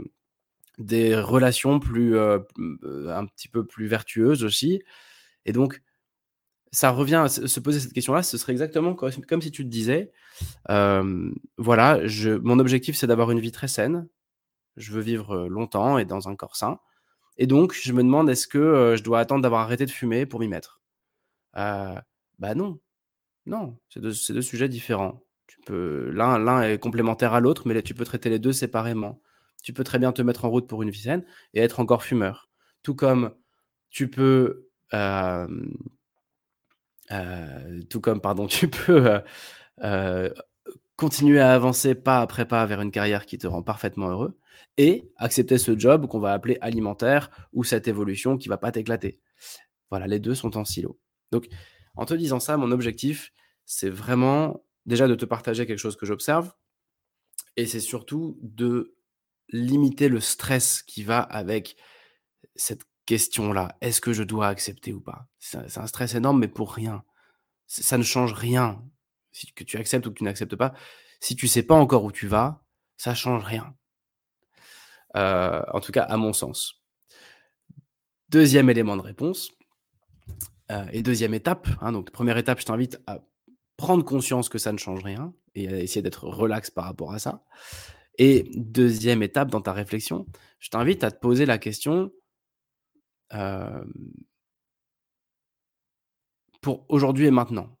des 0.77 1.15
relations 1.15 1.79
plus, 1.79 2.19
un 2.19 3.25
petit 3.25 3.47
peu 3.47 3.65
plus 3.65 3.87
vertueuses 3.87 4.43
aussi 4.43 4.83
et 5.45 5.51
donc 5.51 5.81
ça 6.73 6.89
revient 6.89 7.15
à 7.23 7.29
se 7.29 7.59
poser 7.61 7.79
cette 7.79 7.93
question-là, 7.93 8.21
ce 8.23 8.37
serait 8.37 8.51
exactement 8.51 8.93
comme 8.95 9.41
si 9.41 9.51
tu 9.51 9.63
te 9.63 9.69
disais, 9.69 10.11
voilà, 10.67 12.01
mon 12.41 12.59
objectif, 12.59 12.97
c'est 12.97 13.07
d'avoir 13.07 13.31
une 13.31 13.39
vie 13.39 13.51
très 13.51 13.69
saine. 13.69 14.07
Je 14.75 14.91
veux 14.91 15.01
vivre, 15.01 15.47
longtemps 15.47 15.97
et 15.97 16.05
dans 16.05 16.27
un 16.27 16.35
corps 16.35 16.55
sain 16.55 16.79
et 17.37 17.47
donc 17.47 17.73
je 17.73 17.93
me 17.93 18.03
demande 18.03 18.29
est-ce 18.29 18.47
que, 18.47 18.95
je 18.97 19.03
dois 19.03 19.19
attendre 19.19 19.41
d'avoir 19.41 19.61
arrêté 19.61 19.85
de 19.85 19.91
fumer 19.91 20.25
pour 20.25 20.39
m'y 20.39 20.47
mettre? 20.47 20.81
bah, 22.39 22.55
non. 22.55 22.79
Non, 23.45 23.77
c'est 23.89 23.99
deux 23.99 24.41
sujets 24.41 24.69
différents. 24.69 25.23
Tu 25.47 25.59
peux 25.65 26.09
l'un 26.11 26.61
est 26.63 26.79
complémentaire 26.79 27.33
à 27.33 27.39
l'autre, 27.39 27.67
mais 27.67 27.81
tu 27.81 27.93
peux 27.93 28.05
traiter 28.05 28.29
les 28.29 28.39
deux 28.39 28.53
séparément. 28.53 29.21
Tu 29.63 29.73
peux 29.73 29.83
très 29.83 29.99
bien 29.99 30.11
te 30.11 30.21
mettre 30.21 30.45
en 30.45 30.49
route 30.49 30.67
pour 30.67 30.83
une 30.83 30.89
vie 30.89 31.01
saine 31.01 31.25
et 31.53 31.59
être 31.59 31.79
encore 31.79 32.03
fumeur. 32.03 32.49
Tout 32.83 32.95
comme 32.95 33.33
tu 33.89 34.09
peux, 34.09 34.69
tout 37.89 38.01
comme, 38.01 38.21
pardon, 38.21 38.47
tu 38.47 38.67
peux 38.67 39.21
continuer 40.95 41.39
à 41.39 41.53
avancer 41.53 41.95
pas 41.95 42.21
après 42.21 42.47
pas 42.47 42.65
vers 42.65 42.81
une 42.81 42.91
carrière 42.91 43.25
qui 43.25 43.37
te 43.37 43.47
rend 43.47 43.63
parfaitement 43.63 44.09
heureux 44.09 44.37
et 44.77 45.11
accepter 45.17 45.57
ce 45.57 45.77
job 45.77 46.07
qu'on 46.07 46.19
va 46.19 46.33
appeler 46.33 46.57
alimentaire 46.61 47.29
ou 47.51 47.63
cette 47.63 47.87
évolution 47.87 48.37
qui 48.37 48.49
va 48.49 48.57
pas 48.57 48.71
t'éclater. 48.71 49.19
Voilà, 49.89 50.07
les 50.07 50.19
deux 50.19 50.35
sont 50.35 50.57
en 50.57 50.65
silo. 50.65 50.99
Donc, 51.31 51.47
en 51.95 52.05
te 52.05 52.13
disant 52.13 52.39
ça, 52.39 52.57
mon 52.57 52.71
objectif, 52.71 53.33
c'est 53.65 53.89
vraiment 53.89 54.65
déjà 54.85 55.07
de 55.07 55.15
te 55.15 55.25
partager 55.25 55.65
quelque 55.65 55.79
chose 55.79 55.95
que 55.95 56.05
j'observe 56.05 56.53
et 57.55 57.65
c'est 57.65 57.79
surtout 57.79 58.37
de 58.41 58.95
limiter 59.49 60.09
le 60.09 60.19
stress 60.19 60.81
qui 60.81 61.03
va 61.03 61.19
avec 61.19 61.75
cette 62.55 62.83
question-là. 63.05 63.77
Est-ce 63.81 64.01
que 64.01 64.13
je 64.13 64.23
dois 64.23 64.47
accepter 64.47 64.93
ou 64.93 65.01
pas? 65.01 65.27
C'est 65.39 65.77
un 65.77 65.87
stress 65.87 66.15
énorme, 66.15 66.39
mais 66.39 66.47
pour 66.47 66.73
rien. 66.73 67.03
ça 67.67 67.97
ne 67.97 68.03
change 68.03 68.33
rien. 68.33 68.83
Si 69.31 69.51
que 69.53 69.63
tu 69.63 69.77
acceptes 69.77 70.05
ou 70.05 70.11
que 70.11 70.17
tu 70.17 70.23
n'acceptes 70.23 70.55
pas, 70.55 70.73
si 71.19 71.35
tu 71.35 71.47
sais 71.47 71.63
pas 71.63 71.75
encore 71.75 72.03
où 72.03 72.11
tu 72.11 72.27
vas, 72.27 72.63
ça 72.97 73.15
change 73.15 73.43
rien. 73.43 73.75
Euh, 75.15 75.61
en 75.71 75.79
tout 75.79 75.91
cas, 75.91 76.03
à 76.03 76.17
mon 76.17 76.33
sens. 76.33 76.81
Deuxième 78.29 78.69
élément 78.69 78.97
de 78.97 79.01
réponse, 79.01 79.51
euh, 80.71 80.85
et 80.91 81.03
deuxième 81.03 81.33
étape, 81.33 81.67
hein, 81.81 81.91
donc 81.91 82.11
première 82.11 82.37
étape, 82.37 82.59
je 82.59 82.65
t'invite 82.65 82.99
à 83.05 83.19
prendre 83.77 84.03
conscience 84.03 84.49
que 84.49 84.57
ça 84.57 84.71
ne 84.71 84.77
change 84.77 85.03
rien 85.03 85.33
et 85.55 85.67
à 85.67 85.79
essayer 85.79 86.01
d'être 86.01 86.27
relax 86.27 86.71
par 86.71 86.85
rapport 86.85 87.13
à 87.13 87.19
ça. 87.19 87.43
Et 88.17 88.49
deuxième 88.55 89.23
étape 89.23 89.49
dans 89.49 89.61
ta 89.61 89.73
réflexion, 89.73 90.25
je 90.59 90.69
t'invite 90.69 91.03
à 91.03 91.11
te 91.11 91.19
poser 91.19 91.45
la 91.45 91.57
question 91.57 92.11
pour 96.61 96.85
aujourd'hui 96.89 97.27
et 97.27 97.31
maintenant. 97.31 97.77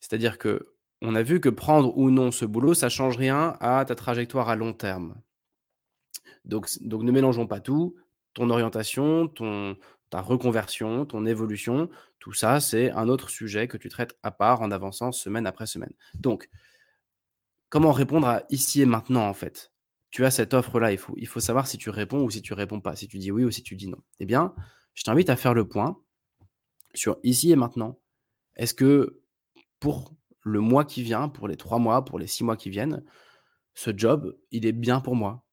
C'est-à-dire 0.00 0.38
que 0.38 0.74
on 1.02 1.14
a 1.14 1.22
vu 1.22 1.40
que 1.40 1.48
prendre 1.48 1.96
ou 1.96 2.10
non 2.10 2.30
ce 2.30 2.44
boulot, 2.44 2.74
ça 2.74 2.88
change 2.88 3.16
rien 3.16 3.56
à 3.60 3.84
ta 3.84 3.94
trajectoire 3.94 4.48
à 4.48 4.56
long 4.56 4.72
terme. 4.72 5.20
Donc 6.44 6.68
donc 6.80 7.02
ne 7.02 7.12
mélangeons 7.12 7.46
pas 7.46 7.60
tout. 7.60 7.96
Ton 8.34 8.50
orientation, 8.50 9.28
ton 9.28 9.76
ta 10.10 10.20
reconversion, 10.20 11.06
ton 11.06 11.24
évolution, 11.24 11.88
tout 12.18 12.32
ça, 12.32 12.60
c'est 12.60 12.90
un 12.90 13.08
autre 13.08 13.30
sujet 13.30 13.68
que 13.68 13.76
tu 13.76 13.88
traites 13.88 14.18
à 14.22 14.30
part 14.30 14.60
en 14.60 14.70
avançant 14.72 15.12
semaine 15.12 15.46
après 15.46 15.66
semaine. 15.66 15.92
Donc, 16.14 16.50
comment 17.68 17.92
répondre 17.92 18.26
à 18.26 18.42
ici 18.50 18.82
et 18.82 18.86
maintenant, 18.86 19.26
en 19.28 19.34
fait? 19.34 19.72
Tu 20.10 20.24
as 20.24 20.32
cette 20.32 20.52
offre-là, 20.54 20.90
il 20.92 20.98
faut 20.98 21.14
il 21.16 21.28
faut 21.28 21.40
savoir 21.40 21.68
si 21.68 21.78
tu 21.78 21.90
réponds 21.90 22.24
ou 22.24 22.30
si 22.30 22.42
tu 22.42 22.52
réponds 22.52 22.80
pas, 22.80 22.96
si 22.96 23.06
tu 23.06 23.18
dis 23.18 23.30
oui 23.30 23.44
ou 23.44 23.50
si 23.52 23.62
tu 23.62 23.76
dis 23.76 23.88
non. 23.88 23.98
Eh 24.18 24.26
bien 24.26 24.54
je 24.94 25.04
t'invite 25.04 25.30
à 25.30 25.36
faire 25.36 25.54
le 25.54 25.66
point 25.66 25.98
sur 26.94 27.18
ici 27.22 27.50
et 27.50 27.56
maintenant. 27.56 27.98
Est-ce 28.56 28.74
que 28.74 29.20
pour 29.78 30.14
le 30.42 30.60
mois 30.60 30.84
qui 30.84 31.02
vient, 31.02 31.28
pour 31.28 31.48
les 31.48 31.56
trois 31.56 31.78
mois, 31.78 32.04
pour 32.04 32.18
les 32.18 32.26
six 32.26 32.44
mois 32.44 32.56
qui 32.56 32.70
viennent, 32.70 33.02
ce 33.74 33.90
job, 33.96 34.36
il 34.50 34.66
est 34.66 34.72
bien 34.72 35.00
pour 35.00 35.14
moi? 35.14 35.44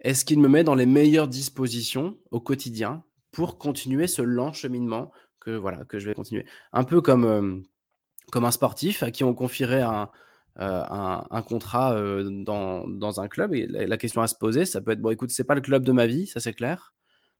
Est-ce 0.00 0.24
qu'il 0.24 0.40
me 0.40 0.48
met 0.48 0.64
dans 0.64 0.74
les 0.74 0.86
meilleures 0.86 1.28
dispositions 1.28 2.18
au 2.30 2.40
quotidien 2.40 3.04
pour 3.30 3.58
continuer 3.58 4.06
ce 4.06 4.22
lent 4.22 4.52
cheminement 4.52 5.12
que, 5.38 5.50
voilà, 5.50 5.84
que 5.84 5.98
je 5.98 6.08
vais 6.08 6.14
continuer? 6.14 6.44
Un 6.72 6.84
peu 6.84 7.00
comme, 7.00 7.24
euh, 7.24 7.60
comme 8.32 8.44
un 8.44 8.50
sportif 8.50 9.02
à 9.04 9.12
qui 9.12 9.22
on 9.22 9.34
confierait 9.34 9.82
un, 9.82 10.10
euh, 10.58 10.84
un, 10.88 11.42
contrat 11.42 11.94
euh, 11.94 12.28
dans, 12.44 12.88
dans, 12.88 13.20
un 13.20 13.28
club. 13.28 13.54
La, 13.54 13.86
la, 13.86 13.96
question 13.96 14.22
à 14.22 14.26
se 14.26 14.34
poser, 14.34 14.64
ça 14.64 14.80
peut 14.80 14.90
être, 14.90 15.00
bon, 15.00 15.10
écoute, 15.10 15.30
c'est 15.30 15.44
pas 15.44 15.54
le 15.54 15.60
club 15.60 15.84
de 15.84 15.92
ma 15.92 16.06
vie, 16.06 16.26
ça 16.26 16.40
c'est 16.40 16.52
clair 16.52 16.92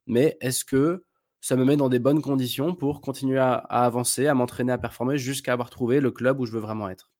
mais 0.07 0.37
est-ce 0.41 0.65
que 0.65 1.05
ça 1.41 1.57
me 1.57 1.65
met 1.65 1.77
dans 1.77 1.89
des 1.89 1.99
bonnes 1.99 2.23
conditions 2.23 2.75
pour 2.75 3.01
continuer 3.01 3.39
à 3.39 3.55
avancer, 3.55 4.27
à 4.27 4.35
m'entraîner, 4.35 4.73
à 4.73 4.79
performer 4.79 5.19
jusqu'à 5.19 5.53
avoir 5.53 5.71
trouvé 5.71 6.01
le 6.01 6.11
club 6.11 6.41
où 6.41 6.47
je 6.47 6.53
veux 6.53 6.61
vraiment 6.61 6.89
être? 6.89 7.11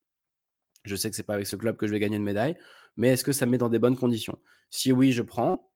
Je 0.85 0.97
sais 0.97 1.11
que 1.11 1.17
c'est 1.17 1.23
pas 1.23 1.35
avec 1.35 1.47
ce 1.47 1.57
club 1.57 1.77
que 1.77 1.87
je 1.87 1.93
vais 1.93 2.01
gagner 2.01 2.17
une 2.17 2.25
médaille, 2.25 2.57
mais 2.97 3.09
est-ce 3.09 3.25
que 3.25 3.33
ça 3.33 3.47
me 3.47 3.53
met 3.53 3.59
dans 3.59 3.69
des 3.69 3.79
bonnes 3.79 3.97
conditions? 3.97 4.39
Si 4.71 4.93
oui, 4.93 5.13
je 5.13 5.23
prends, 5.23 5.71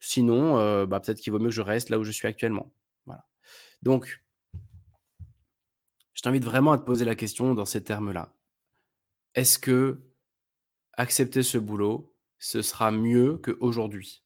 sinon, 0.00 0.58
heu, 0.58 0.86
bah, 0.86 1.00
peut-être 1.00 1.20
qu'il 1.20 1.32
vaut 1.32 1.38
mieux 1.38 1.48
que 1.48 1.54
je 1.54 1.62
reste 1.62 1.90
là 1.90 1.98
où 1.98 2.04
je 2.04 2.10
suis 2.10 2.28
actuellement. 2.28 2.72
Voilà. 3.06 3.26
Donc 3.82 4.24
je 6.14 6.22
t'invite 6.22 6.44
vraiment 6.44 6.72
à 6.72 6.78
te 6.78 6.84
poser 6.84 7.04
la 7.04 7.16
question 7.16 7.54
dans 7.54 7.64
ces 7.64 7.82
termes-là. 7.82 8.32
Est-ce 9.34 9.58
que 9.58 10.00
accepter 10.94 11.42
ce 11.42 11.58
boulot, 11.58 12.14
ce 12.38 12.62
sera 12.62 12.90
mieux 12.90 13.36
qu'aujourd'hui? 13.38 14.23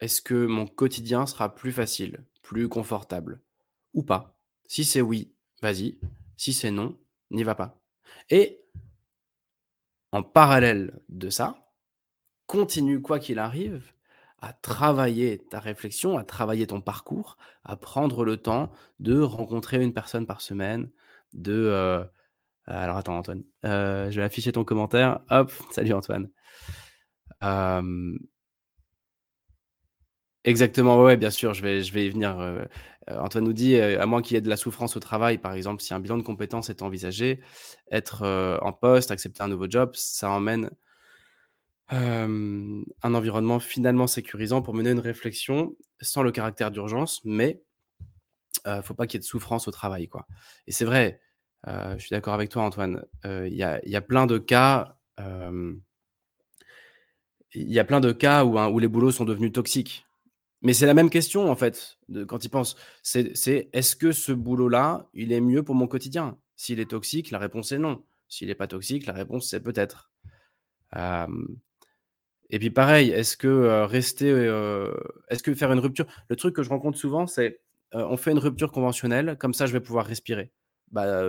Est-ce 0.00 0.22
que 0.22 0.46
mon 0.46 0.66
quotidien 0.66 1.26
sera 1.26 1.54
plus 1.54 1.72
facile, 1.72 2.24
plus 2.42 2.68
confortable 2.68 3.40
ou 3.94 4.02
pas? 4.02 4.38
Si 4.66 4.84
c'est 4.84 5.00
oui, 5.00 5.32
vas-y. 5.62 5.98
Si 6.36 6.52
c'est 6.52 6.70
non, 6.70 6.96
n'y 7.30 7.42
va 7.42 7.54
pas. 7.54 7.80
Et 8.30 8.60
en 10.12 10.22
parallèle 10.22 11.00
de 11.08 11.30
ça, 11.30 11.68
continue, 12.46 13.02
quoi 13.02 13.18
qu'il 13.18 13.38
arrive, 13.38 13.92
à 14.40 14.52
travailler 14.52 15.38
ta 15.50 15.60
réflexion, 15.60 16.16
à 16.18 16.24
travailler 16.24 16.66
ton 16.66 16.80
parcours, 16.80 17.36
à 17.64 17.76
prendre 17.76 18.24
le 18.24 18.36
temps 18.36 18.70
de 19.00 19.20
rencontrer 19.20 19.82
une 19.82 19.92
personne 19.92 20.26
par 20.26 20.40
semaine, 20.40 20.90
de, 21.34 21.52
heu 21.52 22.06
alors 22.66 22.98
attends 22.98 23.18
Antoine, 23.18 23.44
heu, 23.64 24.10
je 24.10 24.16
vais 24.20 24.24
afficher 24.24 24.52
ton 24.52 24.64
commentaire. 24.64 25.20
Hop, 25.30 25.52
salut 25.72 25.92
Antoine. 25.94 26.30
Exactement, 30.48 31.02
ouais, 31.02 31.16
bien 31.18 31.30
sûr, 31.30 31.52
je 31.52 31.62
vais 31.62 31.82
je 31.82 31.92
vais 31.92 32.06
y 32.06 32.10
venir, 32.10 32.38
heu 32.40 32.60
heu, 33.10 33.18
Antoine 33.20 33.44
nous 33.44 33.52
dit, 33.52 33.74
heu: 33.76 34.00
«À 34.00 34.06
moins 34.06 34.22
qu'il 34.22 34.34
y 34.34 34.38
ait 34.38 34.40
de 34.40 34.48
la 34.48 34.56
souffrance 34.56 34.96
au 34.96 35.00
travail, 35.00 35.36
par 35.38 35.52
exemple, 35.52 35.82
si 35.82 35.92
un 35.92 36.00
bilan 36.00 36.16
de 36.16 36.22
compétences 36.22 36.70
est 36.70 36.80
envisagé, 36.82 37.40
être, 37.90 38.24
en 38.62 38.72
poste, 38.72 39.10
accepter 39.10 39.42
un 39.42 39.48
nouveau 39.48 39.66
job, 39.68 39.90
ça 39.94 40.30
emmène, 40.30 40.70
un 41.90 43.14
environnement 43.14 43.60
finalement 43.60 44.06
sécurisant 44.06 44.62
pour 44.62 44.74
mener 44.74 44.90
une 44.90 45.00
réflexion 45.00 45.74
sans 46.00 46.22
le 46.22 46.32
caractère 46.32 46.70
d'urgence, 46.70 47.20
mais 47.24 47.62
heu, 48.66 48.82
faut 48.82 48.94
pas 48.94 49.06
qu'il 49.06 49.18
y 49.18 49.20
ait 49.20 49.20
de 49.20 49.24
souffrance 49.24 49.68
au 49.68 49.70
travail, 49.70 50.08
quoi» 50.08 50.26
et 50.66 50.72
c'est 50.72 50.84
vrai, 50.84 51.20
je 51.66 51.98
suis 51.98 52.10
d'accord 52.10 52.34
avec 52.34 52.50
toi 52.50 52.62
Antoine, 52.62 53.04
il 53.24 53.54
y 53.54 53.62
a 53.62 53.80
il 53.84 53.90
y 53.92 53.96
a 53.96 54.00
plein 54.00 54.26
de 54.26 54.38
cas, 54.38 54.96
il 57.54 57.72
y 57.72 57.78
a 57.78 57.84
plein 57.84 58.00
de 58.00 58.12
cas 58.12 58.44
où 58.44 58.58
où 58.58 58.78
les 58.78 58.88
boulots 58.88 59.10
sont 59.10 59.24
devenus 59.24 59.52
toxiques. 59.52 60.07
Mais 60.62 60.72
c'est 60.72 60.86
la 60.86 60.94
même 60.94 61.10
question 61.10 61.50
en 61.50 61.54
fait, 61.56 61.98
quand 62.26 62.38
tu 62.38 62.46
y 62.46 62.48
penses. 62.50 62.76
C'est 63.02 63.68
«Est-ce 63.72 63.94
que 63.96 64.10
ce 64.12 64.32
boulot-là, 64.32 65.08
il 65.14 65.32
est 65.32 65.40
mieux 65.40 65.62
pour 65.62 65.74
mon 65.74 65.86
quotidien?» 65.86 66.36
S'il 66.56 66.80
est 66.80 66.90
toxique, 66.90 67.30
la 67.30 67.38
réponse 67.38 67.70
est 67.70 67.78
non. 67.78 68.02
S'il 68.28 68.50
est 68.50 68.56
pas 68.56 68.66
toxique, 68.66 69.06
la 69.06 69.12
réponse 69.12 69.48
c'est 69.48 69.60
peut-être. 69.62 70.10
Et 72.50 72.58
puis 72.58 72.70
pareil, 72.70 73.10
est-ce 73.10 73.36
que, 73.36 73.46
heu, 73.48 73.84
rester, 73.84 74.30
heu, 74.30 74.94
est-ce 75.28 75.42
que 75.42 75.54
faire 75.54 75.72
une 75.72 75.80
rupture? 75.80 76.06
Le 76.28 76.36
truc 76.36 76.54
que 76.56 76.62
je 76.62 76.70
rencontre 76.70 76.98
souvent, 76.98 77.26
c'est, 77.26 77.60
heu: 77.94 78.04
«On 78.06 78.16
fait 78.16 78.32
une 78.32 78.38
rupture 78.38 78.72
conventionnelle, 78.72 79.36
comme 79.38 79.54
ça 79.54 79.66
je 79.66 79.72
vais 79.72 79.80
pouvoir 79.80 80.06
respirer». 80.06 80.52
Bah, 80.90 81.22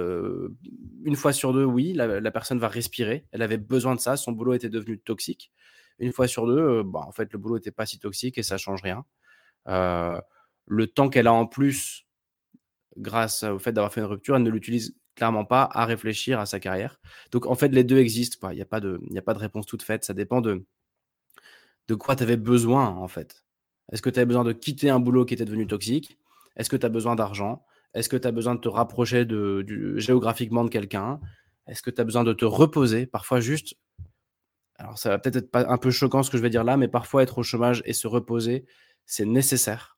1 1.05 1.15
fois 1.17 1.33
sur 1.33 1.53
2, 1.53 1.65
oui, 1.65 1.93
la 1.93 2.31
personne 2.31 2.59
va 2.59 2.69
respirer. 2.69 3.25
Elle 3.31 3.41
avait 3.41 3.57
besoin 3.57 3.95
de 3.95 3.99
ça, 3.99 4.15
son 4.17 4.31
boulot 4.31 4.53
était 4.53 4.69
devenu 4.69 4.99
toxique. 4.99 5.51
1 5.99 6.13
fois 6.13 6.27
sur 6.27 6.47
2, 6.47 6.57
heu, 6.59 6.83
bah, 6.83 7.01
en 7.07 7.11
fait, 7.11 7.31
le 7.33 7.39
boulot 7.39 7.57
était 7.57 7.71
pas 7.71 7.85
si 7.85 7.99
toxique 7.99 8.37
et 8.37 8.43
ça 8.43 8.57
change 8.57 8.81
rien. 8.83 9.03
Heu, 9.67 10.19
le 10.67 10.87
temps 10.87 11.09
qu'elle 11.09 11.27
a 11.27 11.33
en 11.33 11.45
plus, 11.47 12.05
grâce 12.97 13.43
au 13.43 13.59
fait 13.59 13.71
d'avoir 13.73 13.93
fait 13.93 14.01
une 14.01 14.07
rupture, 14.07 14.35
elle 14.35 14.43
ne 14.43 14.49
l'utilise 14.49 14.95
clairement 15.15 15.45
pas 15.45 15.69
à 15.73 15.85
réfléchir 15.85 16.39
à 16.39 16.45
sa 16.45 16.59
carrière. 16.59 16.99
Donc 17.31 17.45
en 17.47 17.55
fait, 17.55 17.69
les 17.69 17.83
2 17.83 17.97
existent. 17.99 18.49
Il 18.51 18.57
y 18.57 18.61
a 18.61 18.65
pas 18.65 18.79
de 18.79 18.99
a 19.15 19.21
pas 19.21 19.33
de 19.33 19.39
réponse 19.39 19.65
toute 19.65 19.83
faite. 19.83 20.03
Ça 20.05 20.13
dépend 20.13 20.41
de 20.41 20.65
de 21.87 21.95
quoi 21.95 22.15
tu 22.15 22.23
avais 22.23 22.37
besoin, 22.37 22.87
en 22.87 23.07
fait. 23.07 23.43
Est-ce 23.91 24.01
que 24.01 24.09
tu 24.09 24.19
avais 24.19 24.25
besoin 24.25 24.43
de 24.43 24.53
quitter 24.53 24.89
un 24.89 24.99
boulot 24.99 25.25
qui 25.25 25.33
était 25.33 25.45
devenu 25.45 25.65
toxique? 25.67 26.17
Est-ce 26.55 26.69
que 26.69 26.77
tu 26.77 26.85
as 26.85 26.89
besoin 26.89 27.15
d'argent? 27.15 27.65
Est-ce 27.93 28.09
que 28.09 28.17
tu 28.17 28.27
as 28.27 28.31
besoin 28.31 28.55
de 28.55 28.59
te 28.59 28.69
rapprocher 28.69 29.25
de 29.25 29.63
du 29.65 29.99
géographiquement 29.99 30.63
de 30.63 30.69
quelqu'un? 30.69 31.19
Est-ce 31.67 31.81
que 31.81 31.89
tu 31.89 31.99
as 32.01 32.03
besoin 32.03 32.23
de 32.23 32.33
te 32.33 32.45
reposer? 32.45 33.07
Parfois 33.07 33.39
juste 33.39 33.75
alors 34.77 34.97
ça 34.97 35.09
va 35.09 35.19
peut-être 35.19 35.35
être 35.35 35.55
un 35.55 35.77
peu 35.77 35.91
choquant 35.91 36.23
ce 36.23 36.31
que 36.31 36.37
je 36.37 36.41
vais 36.41 36.49
dire 36.49 36.63
là, 36.63 36.77
mais 36.77 36.87
parfois 36.87 37.21
être 37.23 37.39
au 37.39 37.43
chômage 37.43 37.81
et 37.85 37.93
se 37.93 38.07
reposer, 38.07 38.65
c'est 39.09 39.25
nécessaire 39.25 39.97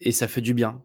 et 0.00 0.12
ça 0.12 0.28
fait 0.28 0.40
du 0.40 0.54
bien. 0.54 0.82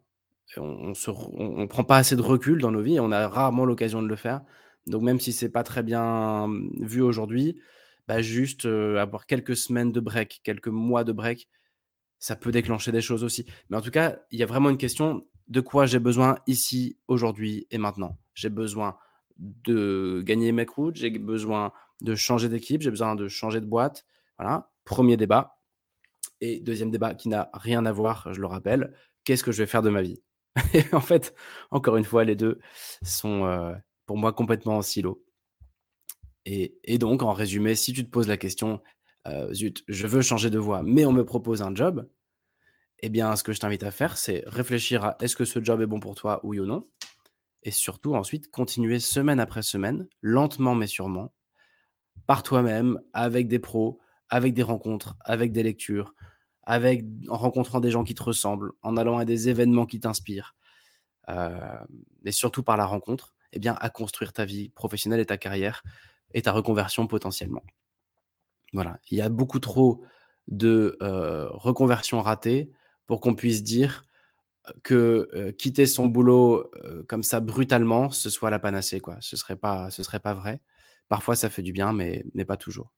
On 0.57 0.91
re 0.93 1.33
on 1.39 1.67
prend 1.67 1.83
pas 1.83 1.97
assez 1.97 2.15
de 2.15 2.21
recul 2.21 2.59
dans 2.59 2.71
nos 2.71 2.81
vies 2.81 2.95
et 2.95 2.99
on 2.99 3.11
a 3.11 3.27
rarement 3.27 3.63
l'occasion 3.63 4.01
de 4.01 4.07
le 4.07 4.15
faire. 4.15 4.41
Donc 4.87 5.03
même 5.03 5.19
si 5.19 5.31
c'est 5.31 5.49
pas 5.49 5.63
très 5.63 5.83
bien, 5.83 6.47
mmh, 6.47 6.71
vu 6.81 7.01
aujourd'hui, 7.01 7.61
bah, 8.07 8.21
juste, 8.21 8.65
avoir 8.65 9.27
quelques 9.27 9.55
semaines 9.55 9.91
de 9.91 9.99
break, 9.99 10.41
quelques 10.43 10.67
mois 10.67 11.03
de 11.03 11.11
break, 11.11 11.47
ça 12.17 12.35
peut 12.35 12.51
déclencher 12.51 12.91
des 12.91 13.01
choses 13.01 13.23
aussi. 13.23 13.45
Mais 13.69 13.77
en 13.77 13.81
tout 13.81 13.91
cas, 13.91 14.17
il 14.31 14.39
y 14.39 14.43
a 14.43 14.47
vraiment 14.47 14.71
une 14.71 14.77
question: 14.77 15.27
de 15.47 15.61
quoi 15.61 15.85
j'ai 15.85 15.99
besoin 15.99 16.39
ici, 16.47 16.97
aujourd'hui 17.07 17.67
et 17.69 17.77
maintenant? 17.77 18.17
J'ai 18.33 18.49
besoin 18.49 18.97
de 19.37 20.23
gagner 20.25 20.51
mes 20.51 20.65
croûtes, 20.65 20.95
j'ai 20.95 21.11
besoin 21.11 21.71
de 22.01 22.15
changer 22.15 22.49
d'équipe, 22.49 22.81
j'ai 22.81 22.89
besoin 22.89 23.15
de 23.15 23.27
changer 23.27 23.61
de 23.61 23.67
boîte. 23.67 24.05
Voilà, 24.37 24.71
Premier 24.85 25.17
débat 25.17 25.54
et 26.41 26.59
deuxième 26.61 26.91
débat 26.91 27.13
qui 27.15 27.29
n'a 27.29 27.49
rien 27.53 27.85
à 27.85 27.91
voir, 27.91 28.33
je 28.33 28.41
le 28.41 28.47
rappelle, 28.47 28.93
qu'est-ce 29.23 29.43
que 29.43 29.51
je 29.51 29.59
vais 29.63 29.67
faire 29.67 29.81
de 29.81 29.89
ma 29.89 30.01
vie? 30.01 30.21
Et 30.73 30.83
en 30.93 31.01
fait, 31.01 31.33
encore 31.71 31.97
une 31.97 32.05
fois, 32.05 32.23
les 32.23 32.35
2 32.35 32.59
sont, 33.03 33.45
heu, 33.45 33.75
pour 34.05 34.17
moi 34.17 34.33
complètement 34.33 34.77
en 34.77 34.81
silo. 34.81 35.23
Et 36.45 36.97
donc 36.97 37.23
en 37.23 37.33
résumé, 37.33 37.75
si 37.75 37.93
tu 37.93 38.05
te 38.05 38.09
poses 38.09 38.27
la 38.27 38.37
question: 38.37 38.81
«Heu, 39.27 39.53
zut, 39.53 39.83
je 39.87 40.07
veux 40.07 40.21
changer 40.21 40.49
de 40.49 40.59
voie, 40.59 40.83
mais 40.83 41.05
on 41.05 41.11
me 41.11 41.25
propose 41.25 41.61
un 41.61 41.73
job», 41.73 42.07
eh 43.01 43.09
bien, 43.09 43.35
ce 43.35 43.43
que 43.43 43.53
je 43.53 43.59
t'invite 43.59 43.83
à 43.83 43.91
faire, 43.91 44.17
c'est 44.17 44.43
réfléchir 44.47 45.05
à: 45.05 45.17
«Est-ce 45.21 45.35
que 45.35 45.45
ce 45.45 45.63
job 45.63 45.81
est 45.81 45.87
bon 45.87 45.99
pour 45.99 46.15
toi, 46.15 46.41
oui 46.43 46.59
ou 46.59 46.65
non?» 46.65 46.87
et 47.63 47.71
surtout 47.71 48.15
ensuite 48.15 48.51
continuer 48.51 48.99
semaine 48.99 49.39
après 49.39 49.63
semaine, 49.63 50.07
lentement 50.21 50.75
mais 50.75 50.87
sûrement, 50.87 51.33
par 52.27 52.43
toi-même, 52.43 52.99
avec 53.13 53.47
des 53.47 53.59
pros, 53.59 53.99
avec 54.29 54.53
des 54.53 54.63
rencontres, 54.63 55.15
avec 55.21 55.51
des 55.51 55.63
lectures, 55.63 56.13
avec 56.63 57.05
en 57.29 57.37
rencontrant 57.37 57.79
des 57.79 57.91
gens 57.91 58.03
qui 58.03 58.15
te 58.15 58.23
ressemblent, 58.23 58.71
en 58.83 58.97
allant 58.97 59.17
à 59.19 59.25
des 59.25 59.49
événements 59.49 59.85
qui 59.85 59.99
t'inspirent, 59.99 60.55
hem, 61.29 61.87
et 62.25 62.31
surtout 62.33 62.63
par 62.63 62.77
la 62.77 62.85
rencontre, 62.85 63.35
eh 63.53 63.59
bien, 63.59 63.75
à 63.81 63.89
construire 63.89 64.33
ta 64.33 64.45
vie 64.45 64.69
professionnelle 64.69 65.21
et 65.21 65.25
ta 65.27 65.37
carrière 65.37 65.83
et 66.33 66.41
ta 66.43 66.51
reconversion 66.53 67.07
potentiellement. 67.07 67.63
Voilà, 68.73 68.99
il 69.11 69.17
y 69.17 69.21
a 69.21 69.29
beaucoup 69.29 69.59
trop 69.59 70.03
de, 70.47 70.97
heu, 71.01 71.47
reconversions 71.51 72.21
ratées 72.21 72.71
pour 73.07 73.21
qu'on 73.21 73.35
puisse 73.35 73.63
dire, 73.63 74.03
que, 74.83 75.29
heu, 75.35 75.51
quitter 75.53 75.85
son 75.87 76.07
boulot, 76.07 76.71
heu, 76.83 77.05
comme 77.09 77.23
ça 77.23 77.39
brutalement, 77.41 78.11
ce 78.11 78.29
soit 78.29 78.49
la 78.51 78.59
panacée, 78.59 78.99
quoi. 79.01 79.17
Ce 79.21 79.37
serait 79.37 79.57
pas 79.57 79.91
ce 79.91 80.03
serait 80.03 80.19
pas 80.21 80.33
vrai. 80.35 80.61
Parfois 81.09 81.35
ça 81.35 81.49
fait 81.49 81.63
du 81.63 81.73
bien, 81.73 81.93
mais 81.93 82.25
mais 82.35 82.45
pas 82.45 82.57
toujours. 82.57 82.93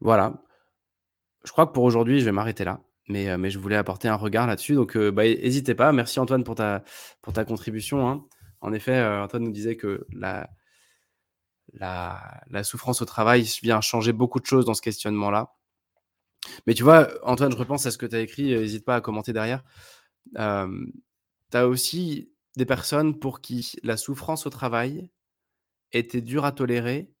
Voilà. 0.00 0.34
Je 1.44 1.52
crois 1.52 1.66
que 1.66 1.72
pour 1.72 1.84
aujourd'hui, 1.84 2.20
je 2.20 2.24
vais 2.24 2.32
m'arrêter 2.32 2.64
là, 2.64 2.80
mais 3.08 3.28
heu, 3.28 3.36
mais 3.38 3.50
je 3.50 3.58
voulais 3.58 3.76
apporter 3.76 4.08
un 4.08 4.16
regard 4.16 4.46
là-dessus 4.46 4.74
donc 4.74 4.96
heu, 4.96 5.10
bah, 5.10 5.26
hésitez 5.26 5.74
pas. 5.74 5.92
Merci 5.92 6.20
Antoine 6.20 6.44
pour 6.44 6.54
ta 6.56 6.82
pour 7.22 7.32
ta 7.32 7.44
contribution, 7.44 8.08
hein. 8.08 8.24
En 8.60 8.72
effet, 8.72 8.98
heu, 9.00 9.20
Antoine 9.22 9.44
nous 9.44 9.52
disait 9.52 9.76
que 9.76 10.06
la 10.12 10.48
la 11.72 12.42
la 12.50 12.62
souffrance 12.64 13.00
au 13.00 13.04
travail 13.06 13.42
vient 13.62 13.80
changer 13.80 14.12
beaucoup 14.12 14.38
de 14.40 14.46
choses 14.46 14.64
dans 14.66 14.74
ce 14.74 14.82
questionnement-là. 14.82 15.54
Mais 16.66 16.74
tu 16.74 16.82
vois, 16.82 17.08
Antoine, 17.22 17.52
je 17.52 17.56
repense 17.56 17.86
à 17.86 17.90
ce 17.90 17.98
que 17.98 18.06
tu 18.06 18.16
as 18.16 18.20
écrit, 18.20 18.52
heu, 18.54 18.62
hésite 18.62 18.84
pas 18.84 18.96
à 18.96 19.00
commenter 19.00 19.32
derrière. 19.32 19.62
Tu 21.52 21.56
as 21.58 21.68
aussi 21.68 22.32
des 22.56 22.66
personnes 22.66 23.18
pour 23.18 23.40
qui 23.40 23.76
la 23.82 23.96
souffrance 23.96 24.46
au 24.46 24.50
travail 24.50 25.10
était 25.92 26.22
dure 26.22 26.44
à 26.46 26.52
tolérer, 26.52 27.12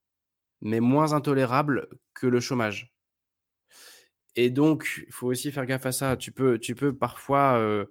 mais 0.62 0.80
moins 0.80 1.12
intolérable 1.14 1.88
que 2.14 2.26
le 2.26 2.40
chômage. 2.40 2.94
Et 4.36 4.50
donc, 4.50 5.04
il 5.06 5.12
faut 5.12 5.28
aussi 5.28 5.52
faire 5.52 5.66
gaffe 5.66 5.86
à 5.86 5.92
ça. 5.92 6.16
Tu 6.16 6.32
peux 6.32 6.58
tu 6.58 6.74
peux 6.74 6.96
parfois, 6.96 7.86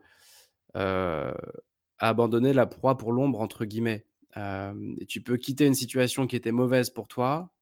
abandonner 2.00 2.54
la 2.54 2.66
«proie 2.66 2.98
pour 2.98 3.12
l'ombre» 3.14 3.42
entre 3.42 3.66
guillemets. 3.66 4.06
Et 4.36 5.06
tu 5.08 5.22
peux 5.22 5.38
quitter 5.38 5.66
une 5.66 5.76
situation 5.76 6.28
qui 6.28 6.36
était 6.36 6.52
mauvaise 6.52 6.90
pour 6.90 7.08
toi 7.08 7.54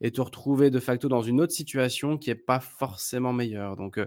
et 0.00 0.12
te 0.12 0.20
retrouver 0.20 0.70
de 0.70 0.78
facto 0.78 1.08
dans 1.08 1.22
une 1.22 1.40
autre 1.40 1.52
situation 1.52 2.18
qui 2.18 2.30
est 2.30 2.36
pas 2.36 2.60
forcément 2.60 3.32
meilleure. 3.32 3.76
Donc 3.76 3.98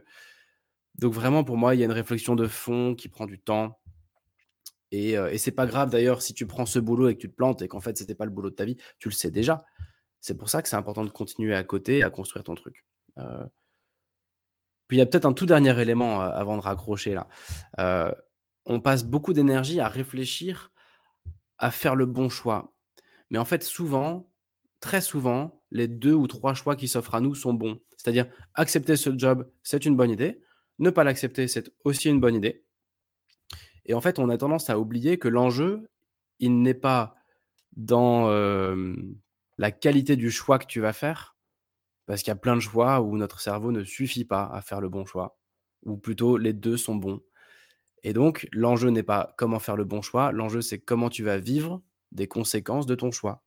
donc 0.96 1.14
vraiment 1.14 1.44
pour 1.44 1.58
moi, 1.58 1.76
il 1.76 1.80
y 1.80 1.84
a 1.84 1.86
une 1.86 1.92
réflexion 1.92 2.36
de 2.36 2.48
fond 2.48 2.96
qui 2.96 3.10
prend 3.10 3.26
du 3.26 3.40
temps 3.40 3.80
et 4.92 5.12
et 5.14 5.38
c'est 5.38 5.52
pas 5.52 5.66
grave 5.66 5.90
d'ailleurs 5.90 6.22
si 6.22 6.34
tu 6.34 6.46
prends 6.46 6.66
ce 6.66 6.80
boulot 6.80 7.10
et 7.10 7.16
que 7.16 7.22
tu 7.22 7.30
te 7.30 7.36
plantes 7.36 7.62
et 7.62 7.68
qu'en 7.68 7.82
fait 7.82 7.98
c'était 7.98 8.16
pas 8.16 8.26
le 8.26 8.32
boulot 8.32 8.50
de 8.52 8.56
ta 8.56 8.66
vie, 8.66 8.78
tu 9.00 9.10
le 9.10 9.14
sais 9.14 9.32
déjà. 9.32 9.66
C'est 10.22 10.38
pour 10.38 10.50
ça 10.50 10.62
que 10.62 10.70
c'est 10.70 10.76
important 10.76 11.04
de 11.04 11.10
continuer 11.10 11.56
à 11.56 11.64
côté, 11.64 12.04
à 12.04 12.10
construire 12.10 12.44
ton 12.44 12.56
truc. 12.56 12.86
Heu 13.18 13.50
Puis 14.88 14.98
il 14.98 15.00
y 15.00 15.04
a 15.04 15.06
peut-être 15.06 15.26
un 15.26 15.34
tout 15.34 15.46
dernier 15.46 15.80
élément, 15.80 16.22
heu, 16.22 16.32
avant 16.34 16.58
de 16.58 16.62
raccrocher 16.62 17.14
là. 17.14 17.28
Heu, 17.80 18.14
on 18.66 18.80
passe 18.80 19.04
beaucoup 19.06 19.34
d'énergie 19.34 19.80
à 19.80 19.88
réfléchir 19.88 20.72
à 21.58 21.72
faire 21.72 21.96
le 21.96 22.06
bon 22.06 22.28
choix. 22.28 22.74
Mais 23.30 23.38
en 23.38 23.46
fait, 23.46 23.64
souvent, 23.64 24.30
très 24.82 25.00
souvent, 25.00 25.62
les 25.72 25.88
2 25.88 26.14
ou 26.14 26.28
3 26.28 26.54
choix 26.56 26.76
qui 26.76 26.88
s'offrent 26.88 27.16
à 27.16 27.22
nous 27.22 27.36
sont 27.36 27.54
bons. 27.54 27.80
C'est-à-dire 27.96 28.28
accepter 28.56 28.98
ce 28.98 29.18
job, 29.18 29.50
c'est 29.64 29.86
une 29.86 29.96
bonne 29.96 30.10
idée. 30.12 30.42
Ne 30.80 30.90
pas 30.90 31.04
l'accepter, 31.04 31.48
c'est 31.48 31.72
aussi 31.86 32.10
une 32.10 32.20
bonne 32.20 32.36
idée. 32.36 32.66
Et 33.86 33.94
en 33.94 34.02
fait, 34.02 34.20
on 34.20 34.30
a 34.30 34.38
tendance 34.38 34.70
à 34.70 34.80
oublier 34.80 35.18
que 35.18 35.28
l'enjeu, 35.28 35.90
il 36.40 36.62
n'est 36.62 36.74
pas 36.74 37.16
dans, 37.78 38.28
la 39.58 39.72
qualité 39.72 40.16
du 40.16 40.32
choix 40.32 40.60
que 40.60 40.66
tu 40.66 40.80
vas 40.80 40.94
faire, 40.94 41.36
parce 42.06 42.24
qu'il 42.24 42.32
y 42.32 42.34
a 42.34 42.36
plein 42.36 42.56
de 42.56 42.62
choix 42.62 43.02
où 43.02 43.18
notre 43.18 43.40
cerveau 43.40 43.72
ne 43.72 43.84
suffit 43.84 44.26
pas 44.26 44.46
à 44.46 44.62
faire 44.62 44.82
le 44.82 44.90
bon 44.90 45.06
choix, 45.06 45.38
ou 45.84 45.98
plutôt 45.98 46.38
les 46.38 46.54
2 46.54 46.78
sont 46.78 46.96
bons. 46.96 47.22
Et 48.04 48.14
donc 48.14 48.48
l'enjeu 48.52 48.90
n'est 48.90 49.04
pas 49.04 49.34
comment 49.38 49.60
faire 49.60 49.76
le 49.76 49.86
bon 49.86 50.02
choix, 50.02 50.32
l'enjeu 50.32 50.62
c'est 50.62 50.80
comment 50.80 51.10
tu 51.10 51.24
vas 51.24 51.38
vivre 51.38 51.82
des 52.12 52.28
conséquences 52.28 52.86
de 52.86 52.96
ton 52.96 53.12
choix. 53.12 53.44